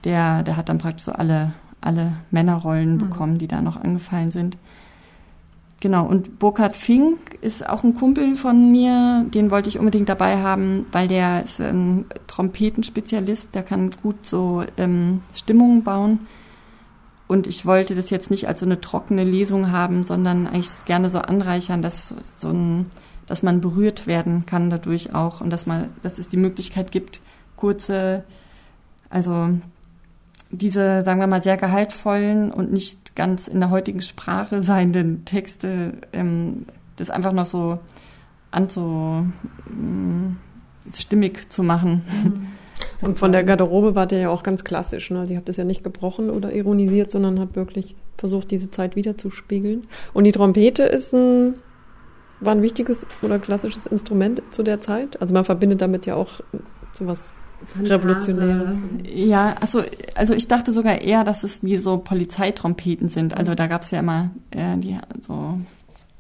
[0.05, 2.99] der, der hat dann praktisch so alle, alle Männerrollen mhm.
[2.99, 4.59] bekommen, die da noch angefallen sind.
[5.81, 10.41] Genau, und Burkhard Fink ist auch ein Kumpel von mir, den wollte ich unbedingt dabei
[10.41, 16.21] haben, weil der ist ein Trompetenspezialist, der kann gut so ähm, Stimmungen bauen.
[17.33, 20.85] Und ich wollte das jetzt nicht als so eine trockene Lesung haben, sondern eigentlich das
[20.85, 22.91] gerne so anreichern, dass so ein,
[23.25, 27.23] dass man berührt werden kann dadurch auch und dass man, dass es die Möglichkeit gibt,
[27.57, 28.25] kurze,
[29.09, 29.49] also
[30.51, 35.95] diese, sagen wir mal, sehr gehaltvollen und nicht ganz in der heutigen Sprache seienden Texte,
[36.13, 36.67] ähm,
[36.97, 37.79] das einfach noch so
[38.51, 39.27] anzu,
[39.71, 42.03] äh, stimmig zu machen.
[42.25, 42.49] Mhm.
[43.03, 45.11] Und von der Garderobe war der ja auch ganz klassisch.
[45.11, 45.27] Ne?
[45.27, 49.83] Sie hat das ja nicht gebrochen oder ironisiert, sondern hat wirklich versucht, diese Zeit wiederzuspiegeln.
[50.13, 51.55] Und die Trompete ist ein
[52.43, 55.21] war ein wichtiges oder klassisches Instrument zu der Zeit?
[55.23, 56.41] Also man verbindet damit ja auch
[56.93, 57.33] sowas
[57.81, 58.81] Revolutionäres.
[59.05, 59.83] Ja, also,
[60.17, 63.37] also ich dachte sogar eher, dass es wie so Polizeitrompeten sind.
[63.37, 65.61] Also da gab es ja immer äh, die so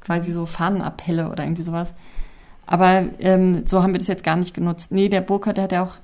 [0.00, 1.94] quasi so Fahnenappelle oder irgendwie sowas.
[2.66, 4.92] Aber ähm, so haben wir das jetzt gar nicht genutzt.
[4.92, 5.96] Nee, der Burkhardt, der hat ja auch,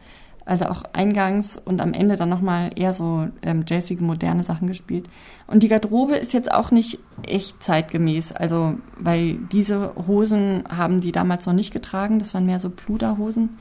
[0.49, 5.09] also auch eingangs und am Ende dann nochmal eher so ähm, jazzige, moderne Sachen gespielt.
[5.47, 8.33] Und die Garderobe ist jetzt auch nicht echt zeitgemäß.
[8.33, 12.19] Also, weil diese Hosen haben die damals noch nicht getragen.
[12.19, 13.59] Das waren mehr so Pluderhosen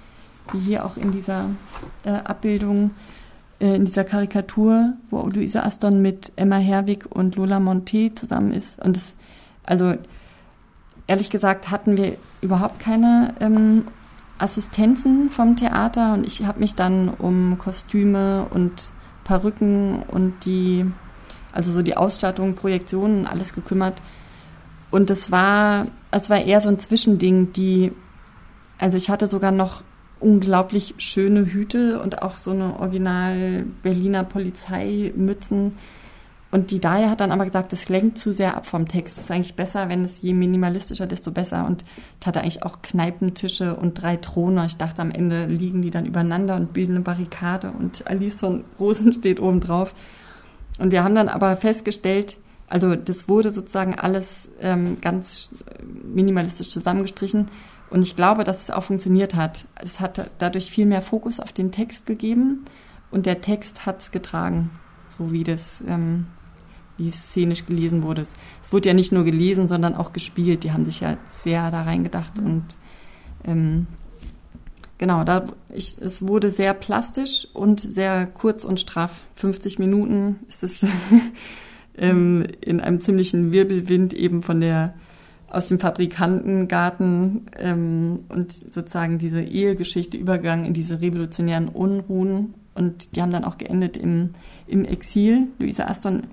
[0.54, 1.46] wie hier auch in dieser
[2.04, 2.92] äh, Abbildung,
[3.60, 8.82] äh, in dieser Karikatur, wo Luisa Aston mit Emma Herwig und Lola Monte zusammen ist.
[8.84, 9.14] Und das,
[9.66, 9.96] also
[11.08, 13.88] ehrlich gesagt, hatten wir überhaupt keine ähm,
[14.40, 18.92] Assistenzen vom Theater und ich habe mich dann um Kostüme und
[19.24, 20.86] Perücken und die,
[21.52, 24.02] also so die Ausstattung, Projektionen, alles gekümmert.
[24.90, 27.92] Und es war, es war eher so ein Zwischending, die,
[28.78, 29.84] also ich hatte sogar noch
[30.20, 35.74] unglaublich schöne Hüte und auch so eine original Berliner Polizeimützen.
[36.50, 39.18] Und die Daya hat dann aber gesagt, das lenkt zu sehr ab vom Text.
[39.18, 41.66] Es ist eigentlich besser, wenn es je minimalistischer, desto besser.
[41.66, 41.84] Und
[42.22, 44.66] ich hatte eigentlich auch Kneipentische und drei Throne.
[44.66, 48.64] Ich dachte, am Ende liegen die dann übereinander und bilden eine Barrikade und Alice von
[48.80, 49.94] Rosen steht oben drauf.
[50.80, 52.38] Und wir haben dann aber festgestellt,
[52.70, 55.50] also das wurde sozusagen alles ähm, ganz
[55.84, 57.48] minimalistisch zusammengestrichen.
[57.90, 59.66] Und ich glaube, dass es auch funktioniert hat.
[59.76, 62.66] Es hat dadurch viel mehr Fokus auf den Text gegeben
[63.12, 64.72] und der Text hat es getragen,
[65.08, 66.28] so wie das, ähm,
[66.98, 68.22] wie es szenisch gelesen wurde.
[68.22, 68.34] Es,
[68.64, 70.64] es, wurde ja nicht nur gelesen, sondern auch gespielt.
[70.64, 72.64] Die haben sich ja sehr da reingedacht und
[73.46, 73.88] ähm,
[74.98, 79.24] genau, da ich, es wurde sehr plastisch und sehr kurz und straff.
[79.36, 80.86] 50 Minuten ist es
[81.98, 84.94] ähm, in einem ziemlichen Wirbelwind eben von der
[85.50, 92.54] aus dem Fabrikantengarten ähm, und sozusagen diese Ehegeschichte Übergang in diese revolutionären Unruhen.
[92.76, 94.32] Und die haben dann auch geendet im,
[94.68, 95.48] im Exil.
[95.58, 96.24] Luisa Aston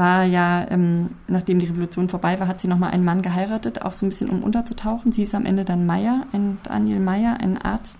[0.00, 3.92] war ja, ähm, nachdem die Revolution vorbei war, hat sie nochmal einen Mann geheiratet, auch
[3.92, 5.12] so ein bisschen um unterzutauchen.
[5.12, 7.98] Sie ist am Ende dann Meyer, ein Daniel Meyer, ein Arzt.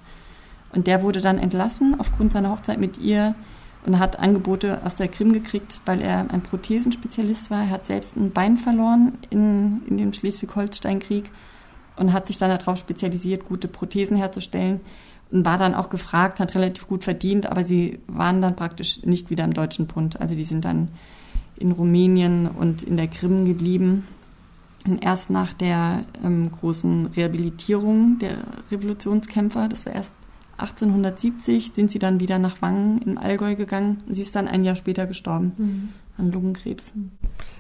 [0.72, 3.36] Und der wurde dann entlassen aufgrund seiner Hochzeit mit ihr
[3.86, 7.62] und hat Angebote aus der Krim gekriegt, weil er ein Prothesenspezialist war.
[7.62, 11.30] Er hat selbst ein Bein verloren in, in dem Schleswig-Holstein-Krieg
[11.96, 14.80] und hat sich dann darauf spezialisiert, gute Prothesen herzustellen
[15.30, 19.30] und war dann auch gefragt, hat relativ gut verdient, aber sie waren dann praktisch nicht
[19.30, 20.20] wieder im deutschen Bund.
[20.20, 20.88] Also die sind dann
[21.60, 24.06] in Rumänien und in der Krim geblieben.
[24.86, 28.38] Und erst nach der ähm, großen Rehabilitierung der
[28.70, 30.14] Revolutionskämpfer, das war erst
[30.60, 34.02] 1870 sind sie dann wieder nach Wangen im Allgäu gegangen.
[34.08, 35.88] Sie ist dann ein Jahr später gestorben mhm.
[36.18, 36.92] an Lungenkrebs.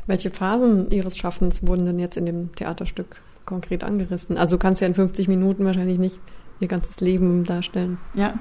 [0.06, 4.36] Welche Phasen Ihres Schaffens wurden denn jetzt in dem Theaterstück konkret angerissen?
[4.36, 6.20] Also du kannst ja in 50 Minuten wahrscheinlich nicht
[6.60, 7.96] Ihr ganzes Leben darstellen.
[8.14, 8.34] Ja.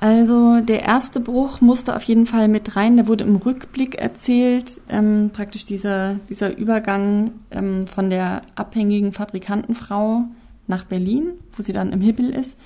[0.00, 2.96] Also der erste Bruch musste auf jeden Fall mit rein.
[2.96, 4.80] Der wurde im Rückblick erzählt.
[4.88, 10.24] Ähm, praktisch dieser, dieser Übergang ähm, von der abhängigen Fabrikantenfrau
[10.66, 12.56] nach Berlin, wo sie dann im Hibbel ist.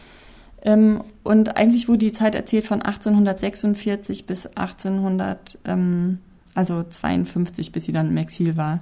[0.63, 6.19] Ähm, und eigentlich wurde die Zeit erzählt von 1846 bis 1800, ähm,
[6.55, 8.79] also 52, bis sie dann im Exil war.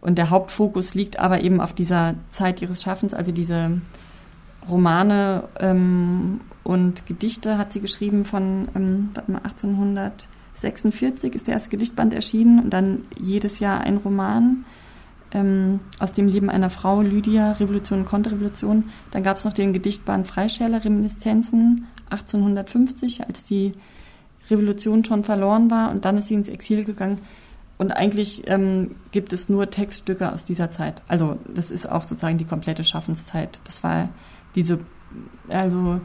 [0.00, 3.80] Und der Hauptfokus liegt aber eben auf dieser Zeit ihres Schaffens, also diese
[4.68, 11.70] Romane ähm, und Gedichte hat sie geschrieben von ähm, warte mal, 1846 ist der erste
[11.70, 14.64] Gedichtband erschienen und dann jedes Jahr ein Roman
[15.32, 18.84] ähm, aus dem Leben einer Frau, Lydia, Revolution und Konterrevolution.
[19.10, 23.72] Dann gab es noch den Gedichtband Freischärler Reminiszenzen 1850, als die
[24.50, 27.18] Revolution schon verloren war und dann ist sie ins Exil gegangen.
[27.76, 31.02] Und eigentlich ähm, gibt es nur Textstücke aus dieser Zeit.
[31.08, 33.60] Also das ist auch sozusagen die komplette Schaffenszeit.
[33.64, 34.10] Das war
[34.54, 34.78] diese,
[35.48, 36.00] also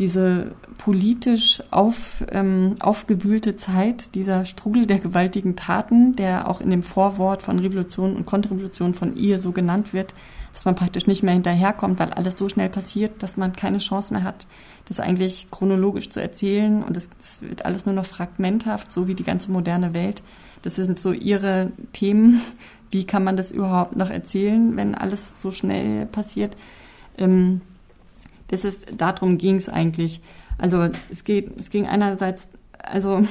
[0.00, 6.82] diese politisch auf, ähm, aufgewühlte Zeit, dieser Strudel der gewaltigen Taten, der auch in dem
[6.82, 10.14] Vorwort von Revolution und Konterrevolution von ihr so genannt wird,
[10.54, 14.14] dass man praktisch nicht mehr hinterherkommt, weil alles so schnell passiert, dass man keine Chance
[14.14, 14.46] mehr hat,
[14.86, 17.10] das eigentlich chronologisch zu erzählen und es
[17.42, 20.22] wird alles nur noch fragmenthaft, so wie die ganze moderne Welt.
[20.62, 22.40] Das sind so ihre Themen.
[22.90, 26.56] Wie kann man das überhaupt noch erzählen, wenn alles so schnell passiert?
[27.18, 27.60] Ähm,
[28.50, 30.20] das ist, darum ging es eigentlich.
[30.58, 33.26] Also es geht, es ging einerseits, also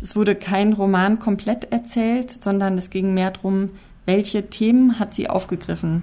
[0.00, 3.70] es wurde kein Roman komplett erzählt, sondern es ging mehr darum,
[4.06, 6.02] welche Themen hat sie aufgegriffen.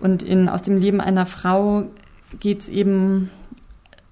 [0.00, 1.84] Und in Aus dem Leben einer Frau
[2.40, 3.30] geht es eben,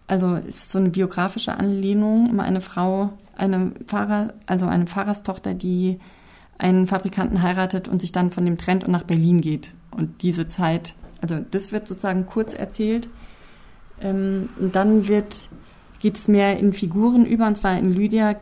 [0.07, 5.99] also ist so eine biografische Anlehnung, immer eine Frau, eine Pfarrer, also eine Pfarrerstochter, die
[6.57, 9.75] einen Fabrikanten heiratet und sich dann von dem trennt und nach Berlin geht.
[9.95, 10.95] und diese Zeit.
[11.21, 13.09] Also das wird sozusagen kurz erzählt.
[14.03, 15.49] Ähm, und dann wird,
[16.01, 18.37] geht es mehr in Figuren über, und zwar in Lydia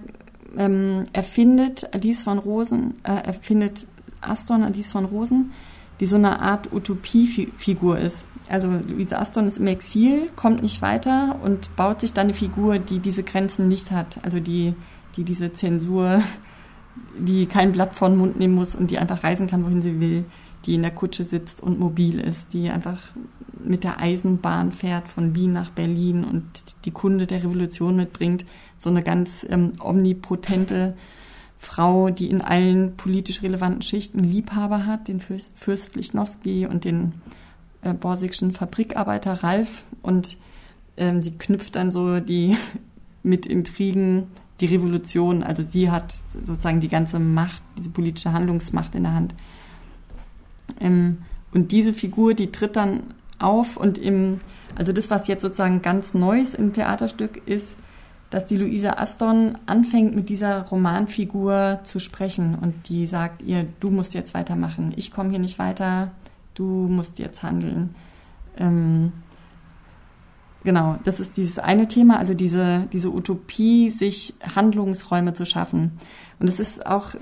[0.56, 3.86] ähm, erfindet Alice von Rosen, äh, erfindet
[4.20, 5.52] Aston Alice von Rosen,
[6.00, 8.26] die so eine Art Utopiefigur ist.
[8.48, 12.78] Also Louise Aston ist im Exil, kommt nicht weiter und baut sich dann eine Figur,
[12.78, 14.18] die diese Grenzen nicht hat.
[14.24, 14.74] Also die,
[15.16, 16.22] die diese Zensur,
[17.18, 20.00] die kein Blatt vor den Mund nehmen muss und die einfach reisen kann, wohin sie
[20.00, 20.24] will,
[20.66, 23.12] die in der Kutsche sitzt und mobil ist, die einfach
[23.62, 26.44] mit der Eisenbahn fährt von Wien nach Berlin und
[26.84, 28.44] die Kunde der Revolution mitbringt.
[28.78, 30.96] So eine ganz ähm, omnipotente
[31.58, 37.12] Frau, die in allen politisch relevanten Schichten Liebhaber hat, den Fürst, Fürst Lichnowsky und den
[37.82, 39.84] äh, borsigschen Fabrikarbeiter Ralf.
[40.02, 40.38] Und
[40.96, 42.56] ähm, sie knüpft dann so die
[43.22, 44.28] mit Intrigen
[44.60, 45.42] die Revolution.
[45.42, 49.34] Also sie hat sozusagen die ganze Macht, diese politische Handlungsmacht in der Hand.
[50.80, 51.18] Ähm,
[51.52, 54.40] und diese Figur, die tritt dann auf und im,
[54.76, 57.74] also das, was jetzt sozusagen ganz Neues im Theaterstück ist,
[58.30, 63.90] dass die Luisa Aston anfängt, mit dieser Romanfigur zu sprechen und die sagt ihr, du
[63.90, 66.12] musst jetzt weitermachen, ich komme hier nicht weiter,
[66.54, 67.94] du musst jetzt handeln.
[68.56, 69.12] Ähm,
[70.62, 75.98] genau, das ist dieses eine Thema, also diese, diese Utopie, sich Handlungsräume zu schaffen.
[76.38, 77.14] Und es ist auch,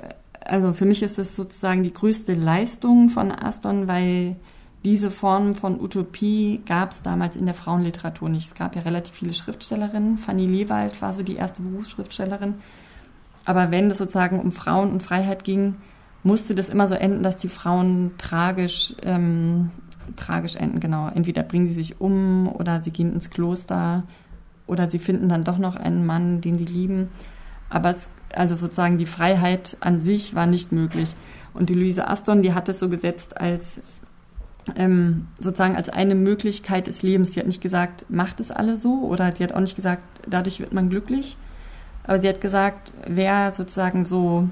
[0.48, 4.37] also für mich ist es sozusagen die größte Leistung von Aston, weil
[4.84, 8.46] diese Form von Utopie gab es damals in der Frauenliteratur nicht.
[8.46, 10.18] Es gab ja relativ viele Schriftstellerinnen.
[10.18, 12.54] Fanny Lewald war so die erste Berufsschriftstellerin.
[13.44, 15.76] Aber wenn es sozusagen um Frauen und Freiheit ging,
[16.22, 19.70] musste das immer so enden, dass die Frauen tragisch, ähm,
[20.16, 21.08] tragisch enden, genau.
[21.08, 24.04] Entweder bringen sie sich um oder sie gehen ins Kloster
[24.66, 27.08] oder sie finden dann doch noch einen Mann, den sie lieben.
[27.70, 31.14] Aber es, also sozusagen die Freiheit an sich war nicht möglich.
[31.54, 33.81] Und die Luise Aston, die hat es so gesetzt als
[34.76, 37.33] ähm, sozusagen als eine Möglichkeit des Lebens.
[37.33, 40.61] Sie hat nicht gesagt, macht es alle so oder sie hat auch nicht gesagt, dadurch
[40.61, 41.37] wird man glücklich.
[42.04, 44.48] Aber sie hat gesagt, wer sozusagen so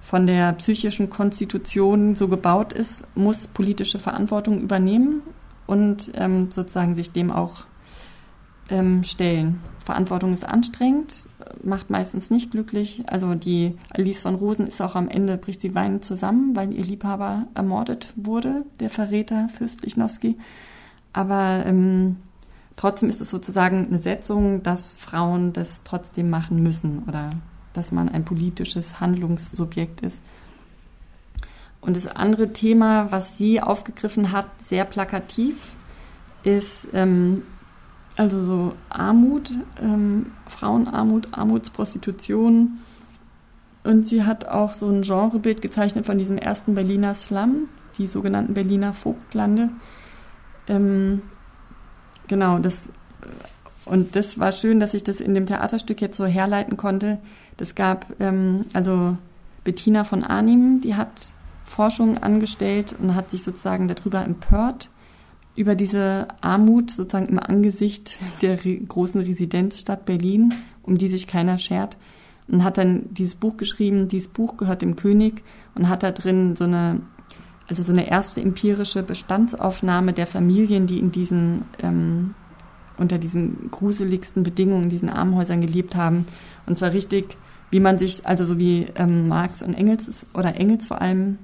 [0.00, 5.22] von der psychischen Konstitution so gebaut ist, muss politische Verantwortung übernehmen
[5.66, 7.64] und ähm, sozusagen sich dem auch
[8.68, 9.60] ähm, stellen.
[9.84, 11.26] Verantwortung ist anstrengend,
[11.62, 13.04] macht meistens nicht glücklich.
[13.06, 16.84] Also die Alice von Rosen ist auch am Ende, bricht sie weinend zusammen, weil ihr
[16.84, 20.36] Liebhaber ermordet wurde, der Verräter Fürst Lichnowsky.
[21.12, 22.16] Aber ähm,
[22.76, 27.30] trotzdem ist es sozusagen eine Setzung, dass Frauen das trotzdem machen müssen oder
[27.72, 30.20] dass man ein politisches Handlungssubjekt ist.
[31.80, 35.74] Und das andere Thema, was sie aufgegriffen hat, sehr plakativ,
[36.42, 37.42] ist ähm,
[38.16, 39.50] also so Armut,
[39.80, 42.78] ähm, Frauenarmut, Armutsprostitution.
[43.82, 48.54] Und sie hat auch so ein Genrebild gezeichnet von diesem ersten Berliner Slum, die sogenannten
[48.54, 49.70] Berliner Vogtlande.
[50.68, 51.22] Ähm,
[52.28, 52.92] genau, das
[53.84, 57.18] und das war schön, dass ich das in dem Theaterstück jetzt so herleiten konnte.
[57.56, 59.18] Das gab ähm, also
[59.62, 64.90] Bettina von Arnim, die hat Forschung angestellt und hat sich sozusagen darüber empört,
[65.56, 71.96] über diese Armut sozusagen im Angesicht der großen Residenzstadt Berlin, um die sich keiner schert.
[72.46, 75.42] Und hat dann dieses Buch geschrieben, dieses Buch gehört dem König
[75.74, 77.00] und hat da drin so eine,
[77.68, 82.34] also so eine erste empirische Bestandsaufnahme der Familien, die in diesen, ähm,
[82.98, 86.26] unter diesen gruseligsten Bedingungen, in diesen Armenhäusern gelebt haben.
[86.66, 87.38] Und zwar richtig,
[87.70, 91.38] wie man sich, also so wie ähm, Marx und Engels oder Engels vor allem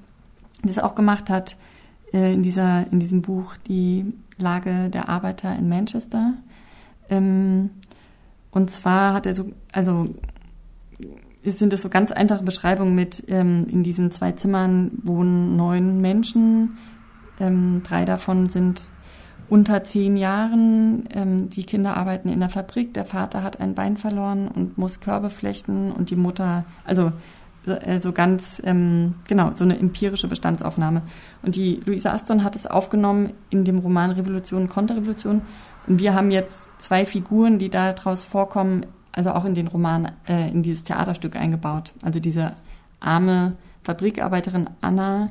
[0.63, 1.57] das auch gemacht hat,
[2.13, 6.35] äh, in, dieser, in diesem Buch die Lage der Arbeiter in Manchester.
[7.09, 7.71] Ähm,
[8.51, 10.09] und zwar hat er so, also
[11.45, 16.77] sind es so ganz einfache Beschreibungen mit, ähm, in diesen zwei Zimmern wohnen neun Menschen,
[17.39, 18.91] ähm, drei davon sind
[19.49, 21.09] unter zehn Jahren.
[21.11, 25.01] Ähm, die Kinder arbeiten in der Fabrik, der Vater hat ein Bein verloren und muss
[25.01, 27.13] Körbe flechten und die Mutter, also
[27.79, 31.03] also ganz, ähm, genau, so eine empirische Bestandsaufnahme.
[31.43, 35.43] Und die Luisa Aston hat es aufgenommen in dem Roman Revolution Konterrevolution.
[35.87, 40.51] Und wir haben jetzt zwei Figuren, die daraus vorkommen, also auch in den Roman, äh,
[40.51, 41.93] in dieses Theaterstück eingebaut.
[42.03, 42.53] Also diese
[43.01, 45.31] arme Fabrikarbeiterin Anna,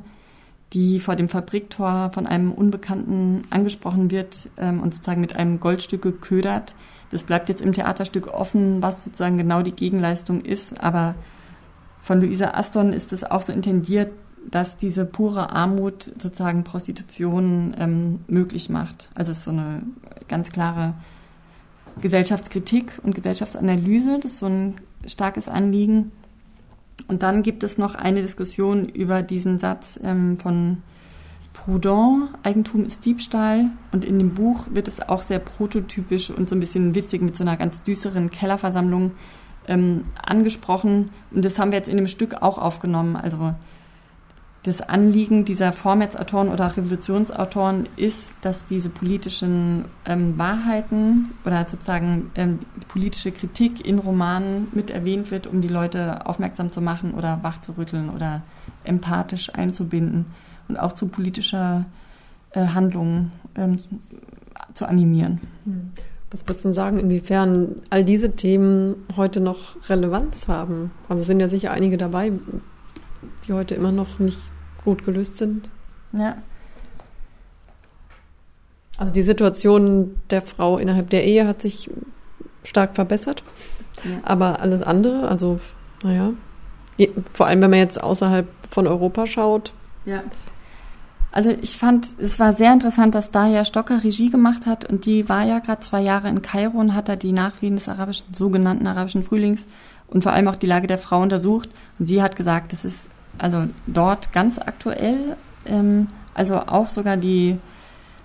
[0.73, 6.01] die vor dem Fabriktor von einem Unbekannten angesprochen wird ähm, und sozusagen mit einem Goldstück
[6.01, 6.75] geködert.
[7.11, 11.15] Das bleibt jetzt im Theaterstück offen, was sozusagen genau die Gegenleistung ist, aber
[12.01, 14.11] von Luisa Aston ist es auch so intendiert,
[14.49, 19.09] dass diese pure Armut sozusagen Prostitution ähm, möglich macht.
[19.13, 19.83] Also es ist so eine
[20.27, 20.93] ganz klare
[22.01, 24.19] Gesellschaftskritik und Gesellschaftsanalyse.
[24.21, 24.75] Das ist so ein
[25.05, 26.11] starkes Anliegen.
[27.07, 30.83] Und dann gibt es noch eine Diskussion über diesen Satz ähm, von
[31.53, 33.71] Proudhon, Eigentum ist Diebstahl.
[33.91, 37.35] Und in dem Buch wird es auch sehr prototypisch und so ein bisschen witzig mit
[37.35, 39.11] so einer ganz düsteren Kellerversammlung
[39.69, 41.11] ähm, angesprochen.
[41.31, 43.15] Und das haben wir jetzt in dem Stück auch aufgenommen.
[43.15, 43.53] Also
[44.63, 52.59] das Anliegen dieser Vormärzautoren oder Revolutionsautoren ist, dass diese politischen ähm, Wahrheiten oder sozusagen ähm,
[52.89, 58.09] politische Kritik in Romanen mit erwähnt wird, um die Leute aufmerksam zu machen oder wachzurütteln
[58.09, 58.41] oder
[58.83, 60.25] empathisch einzubinden
[60.67, 61.85] und auch zu politischer
[62.51, 63.77] äh, Handlung ähm,
[64.73, 65.39] zu animieren.
[66.31, 70.91] Was würdest du sagen, inwiefern all diese Themen heute noch Relevanz haben?
[71.07, 72.31] Also es sind ja sicher einige dabei,
[73.47, 74.39] die heute immer noch nicht
[74.83, 75.69] gut gelöst sind.
[76.13, 76.37] Ja.
[78.97, 81.89] Also die Situation der Frau innerhalb der Ehe hat sich
[82.63, 83.43] stark verbessert.
[84.03, 84.19] Ja.
[84.23, 85.59] Aber alles andere, also
[86.03, 86.33] naja,
[87.33, 89.73] vor allem wenn man jetzt außerhalb von Europa schaut.
[90.05, 90.23] Ja.
[91.31, 95.29] Also ich fand, es war sehr interessant, dass Daya Stocker Regie gemacht hat und die
[95.29, 98.87] war ja gerade zwei Jahre in Kairo und hat da die Nachwehen des arabischen, sogenannten
[98.87, 99.65] arabischen Frühlings
[100.07, 101.69] und vor allem auch die Lage der Frau untersucht.
[101.99, 107.57] Und sie hat gesagt, das ist also dort ganz aktuell, ähm, also auch sogar die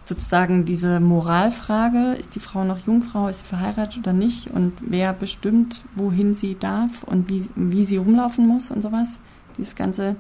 [0.07, 5.13] sozusagen diese Moralfrage, ist die Frau noch Jungfrau, ist sie verheiratet oder nicht und wer
[5.13, 9.19] bestimmt, wohin sie darf und wie, wie sie rumlaufen muss und sowas.
[9.57, 10.17] Dieses ganze,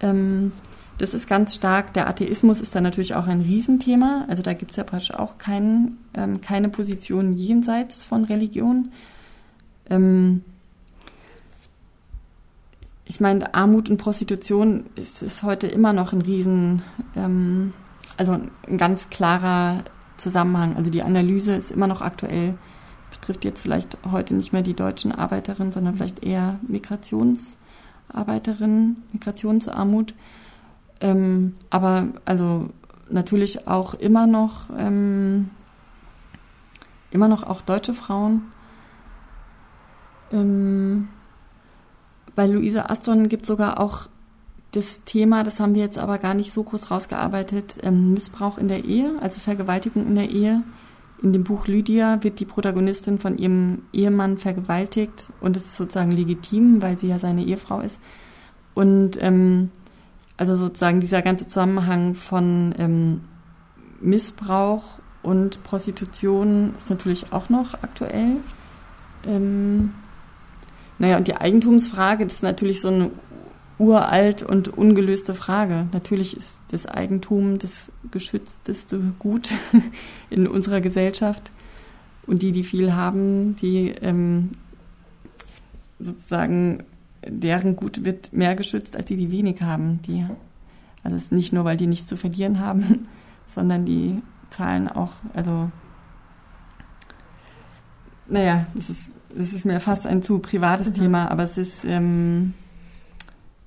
[0.00, 0.52] ähm,
[1.00, 1.94] das ist ganz stark.
[1.94, 4.26] Der Atheismus ist da natürlich auch ein Riesenthema.
[4.28, 8.92] Also da gibt es ja praktisch auch kein, ähm, keine Position jenseits von Religion.
[9.88, 10.44] Ähm,
[13.06, 16.82] ich meine, Armut und Prostitution ist, ist heute immer noch ein Riesen,
[17.16, 17.72] ähm,
[18.18, 19.84] also ein ganz klarer
[20.18, 20.76] Zusammenhang.
[20.76, 22.58] Also die Analyse ist immer noch aktuell.
[23.10, 30.12] Betrifft jetzt vielleicht heute nicht mehr die deutschen Arbeiterinnen, sondern vielleicht eher Migrationsarbeiterinnen, Migrationsarmut.
[31.00, 32.70] Ähm, aber also
[33.08, 35.50] natürlich auch immer noch, ähm,
[37.10, 38.42] immer noch auch deutsche Frauen.
[40.32, 41.08] Ähm,
[42.34, 44.08] bei Luisa Aston gibt es sogar auch
[44.72, 48.68] das Thema, das haben wir jetzt aber gar nicht so groß rausgearbeitet, ähm, Missbrauch in
[48.68, 50.62] der Ehe, also Vergewaltigung in der Ehe.
[51.22, 56.12] In dem Buch Lydia wird die Protagonistin von ihrem Ehemann vergewaltigt und es ist sozusagen
[56.12, 58.00] legitim, weil sie ja seine Ehefrau ist.
[58.74, 59.70] Und ähm,
[60.40, 63.20] also sozusagen dieser ganze Zusammenhang von ähm,
[64.00, 64.84] Missbrauch
[65.22, 68.36] und Prostitution ist natürlich auch noch aktuell.
[69.26, 69.92] Ähm,
[70.98, 73.10] naja, und die Eigentumsfrage, das ist natürlich so eine
[73.78, 75.88] uralt und ungelöste Frage.
[75.92, 79.50] Natürlich ist das Eigentum das geschützteste Gut
[80.30, 81.52] in unserer Gesellschaft.
[82.26, 84.52] Und die, die viel haben, die ähm,
[85.98, 86.84] sozusagen,
[87.26, 90.00] deren Gut wird mehr geschützt als die, die wenig haben.
[90.06, 90.26] Die,
[91.02, 93.08] also es ist nicht nur, weil die nichts zu verlieren haben,
[93.46, 95.70] sondern die zahlen auch, also
[98.28, 100.94] naja, das ist das ist mir fast ein zu privates mhm.
[100.94, 102.54] Thema, aber es ist, ähm,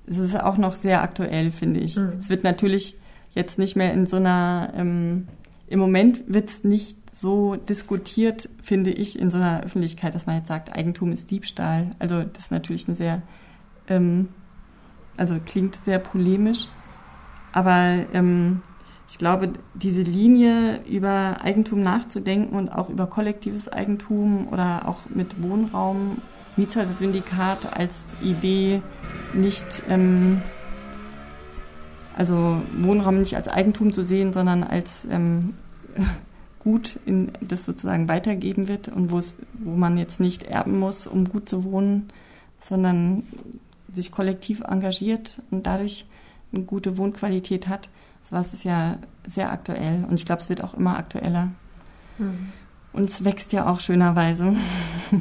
[0.06, 1.96] es ist auch noch sehr aktuell, finde ich.
[1.96, 2.14] Mhm.
[2.18, 2.96] Es wird natürlich
[3.34, 5.28] jetzt nicht mehr in so einer, ähm,
[5.66, 10.36] im Moment wird es nicht so diskutiert, finde ich, in so einer Öffentlichkeit, dass man
[10.36, 11.90] jetzt sagt, Eigentum ist Diebstahl.
[11.98, 13.22] Also das ist natürlich eine sehr,
[13.88, 14.28] ähm,
[15.16, 16.68] also klingt sehr polemisch,
[17.52, 18.62] aber ähm,
[19.08, 25.42] ich glaube, diese Linie über Eigentum nachzudenken und auch über kollektives Eigentum oder auch mit
[25.42, 26.22] Wohnraum,
[26.56, 28.80] Mietshäuser-Syndikat als Idee
[29.34, 30.42] nicht, ähm,
[32.16, 35.54] also Wohnraum nicht als Eigentum zu sehen, sondern als ähm,
[36.64, 39.20] Gut, in, das sozusagen weitergeben wird und wo
[39.76, 42.08] man jetzt nicht erben muss, um gut zu wohnen,
[42.58, 43.24] sondern
[43.94, 46.06] sich kollektiv engagiert und dadurch
[46.52, 47.88] eine gute Wohnqualität hat
[48.28, 51.52] sowas ist ja sehr aktuell und ich glaube, es wird auch immer aktueller.
[52.18, 52.52] Mhm.
[52.92, 54.54] Und es wächst ja auch schönerweise.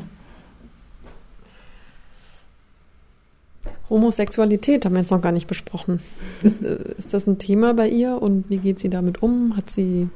[3.89, 5.99] Homosexualität haben wir jetzt noch gar nicht besprochen.
[6.41, 9.57] Ist, äh, ist, das ein Thema bei ihr und wie geht sie damit um?
[9.57, 10.07] Hat sie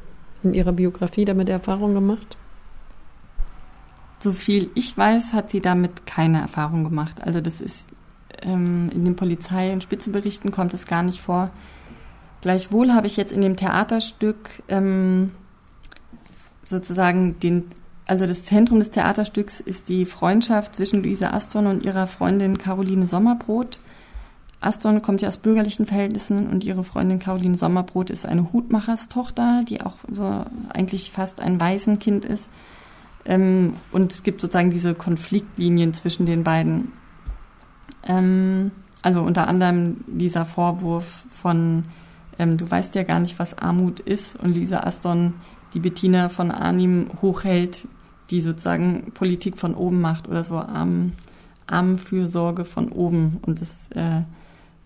[0.44, 2.38] in ihrer Biografie damit Erfahrung gemacht?
[4.20, 7.22] So viel ich weiß, hat sie damit keine Erfahrung gemacht.
[7.22, 7.87] Also das ist
[8.42, 11.52] ähm, in den Polizei- und Spitzenberichten kommt es gar nicht vor.
[12.42, 15.32] Gleichwohl habe ich jetzt in dem Theaterstück ähm,
[16.64, 17.66] sozusagen den,
[18.06, 23.06] also das Zentrum des Theaterstücks ist die Freundschaft zwischen Luise Aston und ihrer Freundin Caroline
[23.06, 23.80] Sommerbrot.
[24.60, 29.82] Aston kommt ja aus bürgerlichen Verhältnissen und ihre Freundin Caroline Sommerbrot ist eine Hutmacherstochter, die
[29.82, 32.50] auch so eigentlich fast ein Waisenkind ist.
[33.26, 36.92] Ähm, und es gibt sozusagen diese Konfliktlinien zwischen den beiden.
[38.08, 41.86] Ähm, also unter anderem dieser Vorwurf von
[42.40, 44.36] ähm, du weißt ja gar nicht, was Armut ist.
[44.42, 45.34] Und Lisa Aston,
[45.74, 47.88] die Bettina von Arnim hochhält,
[48.30, 51.14] die sozusagen Politik von oben macht oder so Arm,
[51.68, 54.24] Armenfürsorge von oben und das äh,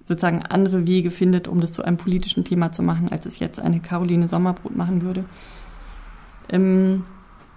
[0.05, 3.59] sozusagen andere Wege findet, um das zu einem politischen Thema zu machen, als es jetzt
[3.59, 5.25] eine Caroline Sommerbrot machen würde.
[6.49, 7.03] Ähm,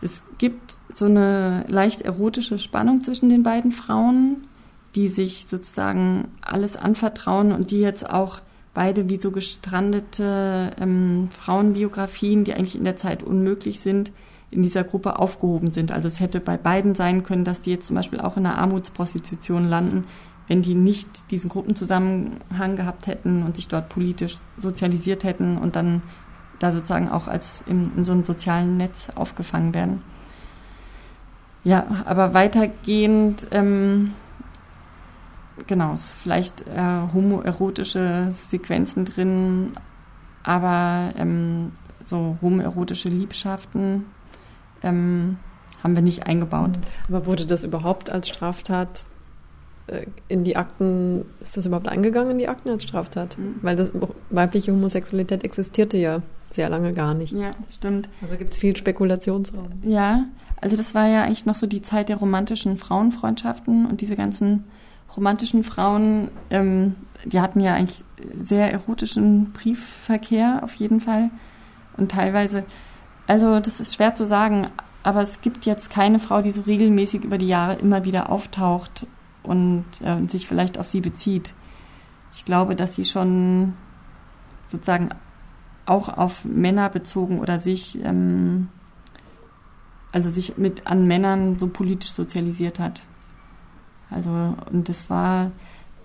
[0.00, 4.46] es gibt so eine leicht erotische Spannung zwischen den beiden Frauen,
[4.94, 8.40] die sich sozusagen alles anvertrauen und die jetzt auch
[8.74, 14.12] beide wie so gestrandete ähm, Frauenbiografien, die eigentlich in der Zeit unmöglich sind,
[14.50, 15.92] in dieser Gruppe aufgehoben sind.
[15.92, 18.58] Also es hätte bei beiden sein können, dass die jetzt zum Beispiel auch in einer
[18.58, 20.04] Armutsprostitution landen,
[20.46, 26.02] wenn die nicht diesen Gruppenzusammenhang gehabt hätten und sich dort politisch sozialisiert hätten und dann
[26.58, 30.02] da sozusagen auch als in, in so einem sozialen Netz aufgefangen werden.
[31.64, 34.12] Ja, aber weitergehend, ähm,
[35.66, 39.72] genau, vielleicht äh, homoerotische Sequenzen drin,
[40.42, 44.06] aber ähm, so homoerotische Liebschaften
[44.82, 45.38] ähm,
[45.82, 46.72] haben wir nicht eingebaut.
[47.08, 49.04] Aber wurde das überhaupt als Straftat
[49.86, 53.38] äh, in die Akten, ist das überhaupt eingegangen in die Akten als Straftat?
[53.38, 53.56] Mhm.
[53.62, 53.92] Weil das
[54.30, 56.18] weibliche Homosexualität existierte ja
[56.50, 57.32] sehr lange gar nicht.
[57.32, 58.08] Ja, stimmt.
[58.22, 59.70] Also gibt es viel Spekulationsraum.
[59.82, 60.24] Ja,
[60.60, 64.64] also das war ja eigentlich noch so die Zeit der romantischen Frauenfreundschaften und diese ganzen
[65.16, 68.04] romantischen Frauen, ähm, die hatten ja eigentlich
[68.36, 71.30] sehr erotischen Briefverkehr auf jeden Fall
[71.96, 72.64] und teilweise
[73.26, 74.66] also das ist schwer zu sagen,
[75.02, 79.06] aber es gibt jetzt keine Frau, die so regelmäßig über die Jahre immer wieder auftaucht
[79.42, 81.54] und äh, sich vielleicht auf sie bezieht.
[82.32, 83.74] Ich glaube, dass sie schon
[84.66, 85.10] sozusagen
[85.86, 88.68] auch auf Männer bezogen oder sich, ähm,
[90.12, 93.02] also sich mit an Männern so politisch sozialisiert hat.
[94.14, 95.50] Also, und das war,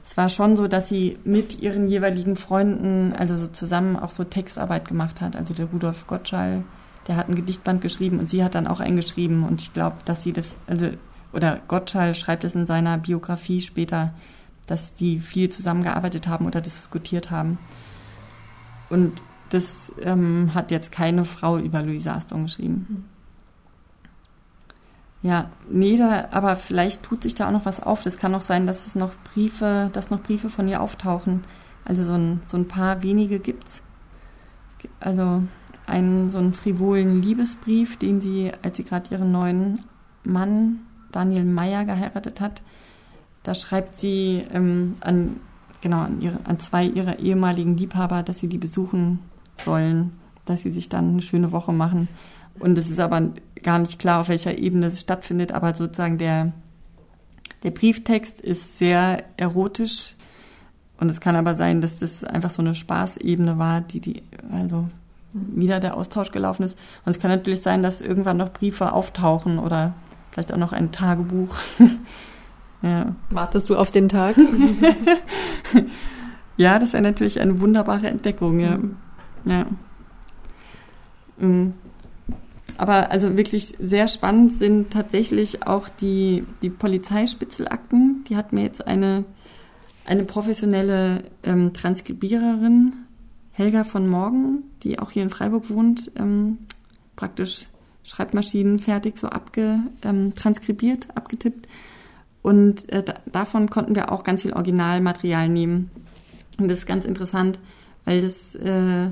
[0.03, 4.23] es war schon so, dass sie mit ihren jeweiligen Freunden, also so zusammen auch so
[4.23, 5.35] Textarbeit gemacht hat.
[5.35, 6.63] Also der Rudolf Gottschall,
[7.07, 9.43] der hat ein Gedichtband geschrieben und sie hat dann auch eingeschrieben.
[9.43, 10.89] Und ich glaube, dass sie das, also,
[11.31, 14.13] oder Gottschall schreibt es in seiner Biografie später,
[14.65, 17.59] dass die viel zusammengearbeitet haben oder diskutiert haben.
[18.89, 23.05] Und das ähm, hat jetzt keine Frau über Louise Aston geschrieben.
[25.21, 28.03] Ja, nee, da, aber vielleicht tut sich da auch noch was auf.
[28.03, 31.41] Das kann auch sein, dass es noch Briefe, dass noch Briefe von ihr auftauchen.
[31.83, 33.83] Also so ein, so ein paar wenige gibt's.
[34.69, 35.43] Es gibt, also
[35.85, 39.81] einen so einen frivolen Liebesbrief, den sie, als sie gerade ihren neuen
[40.23, 42.61] Mann Daniel Meyer geheiratet hat,
[43.43, 45.37] da schreibt sie ähm, an
[45.81, 49.19] genau an, ihre, an zwei ihrer ehemaligen Liebhaber, dass sie die besuchen
[49.57, 50.11] sollen,
[50.45, 52.07] dass sie sich dann eine schöne Woche machen.
[52.59, 53.21] Und es ist aber
[53.63, 56.51] gar nicht klar, auf welcher Ebene es stattfindet, aber sozusagen der,
[57.63, 60.15] der Brieftext ist sehr erotisch.
[60.99, 64.89] Und es kann aber sein, dass das einfach so eine Spaßebene war, die die, also
[65.33, 66.77] wieder der Austausch gelaufen ist.
[67.05, 69.93] Und es kann natürlich sein, dass irgendwann noch Briefe auftauchen oder
[70.31, 71.55] vielleicht auch noch ein Tagebuch.
[72.81, 73.15] ja.
[73.29, 74.35] Wartest du auf den Tag?
[76.57, 78.77] ja, das wäre natürlich eine wunderbare Entdeckung, ja.
[78.77, 78.95] Mhm.
[79.45, 79.65] ja.
[81.37, 81.73] Mhm.
[82.79, 88.23] Aber also wirklich sehr spannend sind tatsächlich auch die, die Polizeispitzelakten.
[88.29, 89.25] Die hat mir jetzt eine,
[90.05, 92.93] eine professionelle ähm, Transkribiererin
[93.51, 96.59] Helga von Morgen, die auch hier in Freiburg wohnt, ähm,
[97.17, 97.67] praktisch
[98.05, 100.31] Schreibmaschinen fertig so abge, ähm,
[101.15, 101.67] abgetippt.
[102.41, 105.91] Und äh, da, davon konnten wir auch ganz viel Originalmaterial nehmen.
[106.57, 107.59] Und das ist ganz interessant,
[108.05, 109.09] weil das äh,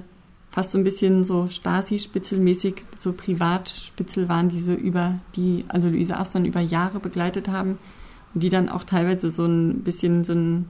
[0.50, 6.18] fast so ein bisschen so Stasi-Spitzelmäßig, so Privatspitzel waren, die so über die, also Luise
[6.18, 7.78] Aston über Jahre begleitet haben
[8.34, 10.66] und die dann auch teilweise so ein bisschen so ein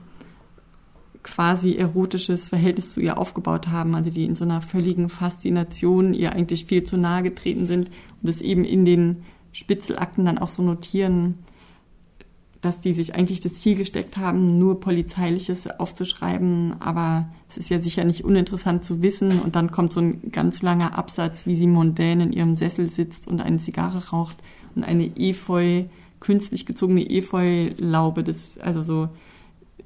[1.22, 6.32] quasi erotisches Verhältnis zu ihr aufgebaut haben, also die in so einer völligen Faszination ihr
[6.32, 7.90] eigentlich viel zu nahe getreten sind
[8.22, 11.34] und es eben in den Spitzelakten dann auch so notieren,
[12.60, 17.78] dass die sich eigentlich das Ziel gesteckt haben, nur Polizeiliches aufzuschreiben, aber es ist ja
[17.78, 21.66] sicher nicht uninteressant zu wissen und dann kommt so ein ganz langer Absatz, wie sie
[21.68, 24.38] mondän in ihrem Sessel sitzt und eine Zigarre raucht
[24.74, 25.84] und eine Efeu,
[26.20, 29.08] künstlich gezogene Efeu-Laube, das, also so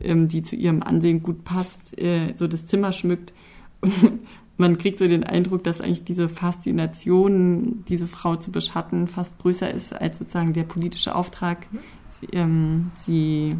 [0.01, 3.33] ähm, die zu ihrem Ansehen gut passt, äh, so das Zimmer schmückt.
[4.63, 9.69] Man kriegt so den Eindruck, dass eigentlich diese Faszination, diese Frau zu beschatten, fast größer
[9.69, 11.67] ist als sozusagen der politische Auftrag,
[12.09, 13.57] sie, ähm, sie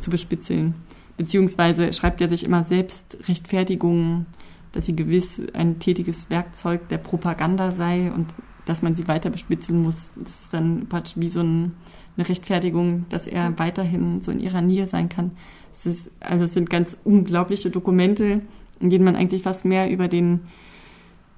[0.00, 0.74] zu bespitzeln.
[1.16, 4.26] Beziehungsweise schreibt er sich immer selbst Rechtfertigungen,
[4.70, 8.28] dass sie gewiss ein tätiges Werkzeug der Propaganda sei und
[8.64, 10.12] dass man sie weiter bespitzeln muss.
[10.16, 11.72] Das ist dann praktisch wie so ein,
[12.16, 13.58] eine Rechtfertigung, dass er mhm.
[13.58, 15.32] weiterhin so in ihrer Nähe sein kann.
[15.72, 18.42] Es ist, also es sind ganz unglaubliche Dokumente,
[18.80, 20.40] in denen man eigentlich fast mehr über den,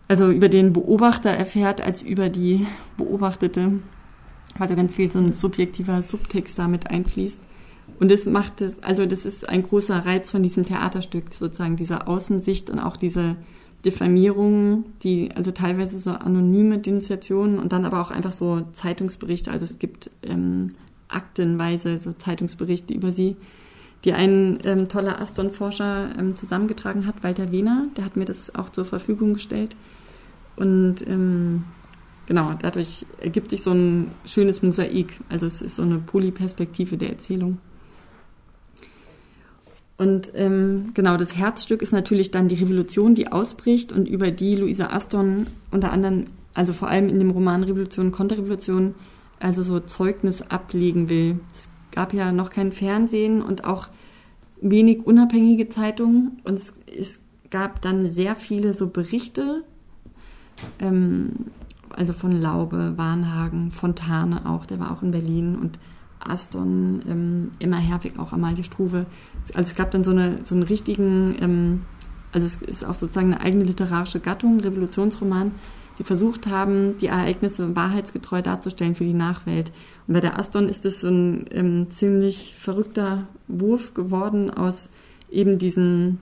[0.09, 2.66] also über den Beobachter erfährt, als über die
[2.97, 3.72] Beobachtete.
[4.59, 7.39] Also ganz viel so ein subjektiver Subtext damit einfließt.
[8.01, 12.07] Und das macht es, also das ist ein großer Reiz von diesem Theaterstück, sozusagen diese
[12.07, 13.37] Außensicht und auch diese
[13.84, 19.51] Diffamierungen, die also teilweise so anonyme Denunziationen und dann aber auch einfach so Zeitungsberichte.
[19.51, 20.72] Also es gibt ähm,
[21.09, 23.37] aktenweise so Zeitungsberichte über sie,
[24.07, 27.88] die ein ähm, toller Aston-Forscher ähm, zusammengetragen hat, Walter Wehner.
[27.96, 29.76] Der hat mir das auch zur Verfügung gestellt.
[30.54, 31.64] Und ähm,
[32.26, 35.18] genau, dadurch ergibt sich so ein schönes Mosaik.
[35.28, 37.59] Also es ist so eine Polyperspektive der Erzählung.
[39.98, 44.54] Und ähm, genau, das Herzstück ist natürlich dann die Revolution, die ausbricht und über die
[44.54, 48.94] Louisa Aston unter anderem, also vor allem in dem Roman Revolution, Konterrevolution,
[49.40, 51.40] also so Zeugnis ablegen will.
[51.52, 53.88] Es gab ja noch kein Fernsehen und auch
[54.61, 57.18] wenig unabhängige Zeitungen und es, es
[57.51, 59.64] gab dann sehr viele so Berichte,
[60.78, 61.30] ähm,
[61.90, 65.78] also von Laube, Warnhagen, Fontane auch, der war auch in Berlin und
[66.20, 69.07] Aston, ähm, Emma Herwig, auch Amalie Struve.
[69.55, 71.82] Also es gab dann so, eine, so einen richtigen, ähm,
[72.32, 75.53] also es ist auch sozusagen eine eigene literarische Gattung, Revolutionsroman,
[75.99, 79.72] die versucht haben, die Ereignisse wahrheitsgetreu darzustellen für die Nachwelt.
[80.07, 84.88] Und bei der Aston ist es so ein ähm, ziemlich verrückter Wurf geworden aus
[85.30, 86.20] eben diesen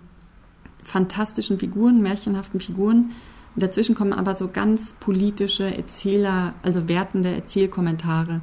[0.82, 3.10] fantastischen Figuren, märchenhaften Figuren.
[3.54, 8.40] Und dazwischen kommen aber so ganz politische Erzähler, also wertende Erzählkommentare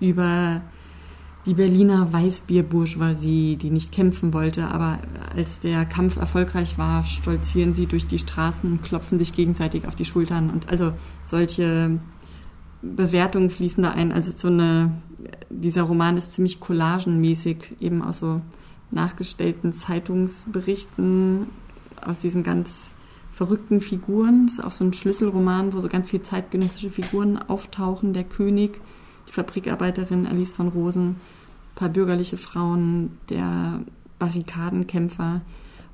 [0.00, 0.62] über
[1.46, 4.98] die Berliner Weißbierbourgeoisie, die nicht kämpfen wollte, aber
[5.34, 9.94] als der Kampf erfolgreich war, stolzieren sie durch die Straßen und klopfen sich gegenseitig auf
[9.94, 10.50] die Schultern.
[10.50, 10.92] Und also
[11.26, 11.98] solche
[12.80, 14.12] Bewertungen fließen da ein.
[14.12, 14.92] Also so eine,
[15.50, 18.40] dieser Roman ist ziemlich collagenmäßig, eben aus so
[18.90, 21.48] nachgestellten Zeitungsberichten,
[22.00, 22.90] aus diesen ganz
[23.32, 24.46] verrückten Figuren.
[24.46, 28.12] Das ist auch so ein Schlüsselroman, wo so ganz viele zeitgenössische Figuren auftauchen.
[28.12, 28.80] Der König,
[29.28, 33.80] die Fabrikarbeiterin Alice von Rosen, ein paar bürgerliche Frauen, der
[34.18, 35.40] Barrikadenkämpfer.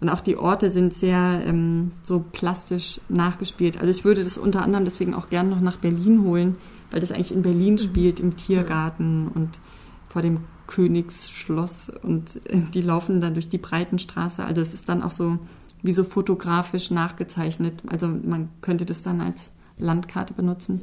[0.00, 3.78] Und auch die Orte sind sehr ähm, so plastisch nachgespielt.
[3.78, 6.56] Also ich würde das unter anderem deswegen auch gerne noch nach Berlin holen,
[6.90, 7.78] weil das eigentlich in Berlin mhm.
[7.78, 9.60] spielt, im Tiergarten und
[10.08, 11.90] vor dem Königsschloss.
[12.02, 14.42] Und äh, die laufen dann durch die Breitenstraße.
[14.42, 15.38] Also es ist dann auch so
[15.82, 17.82] wie so fotografisch nachgezeichnet.
[17.86, 20.82] Also man könnte das dann als Landkarte benutzen.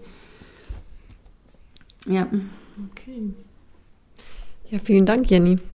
[2.08, 2.28] Ja.
[2.92, 3.34] Okay.
[4.70, 5.58] Ja, vielen Dank, Jenny.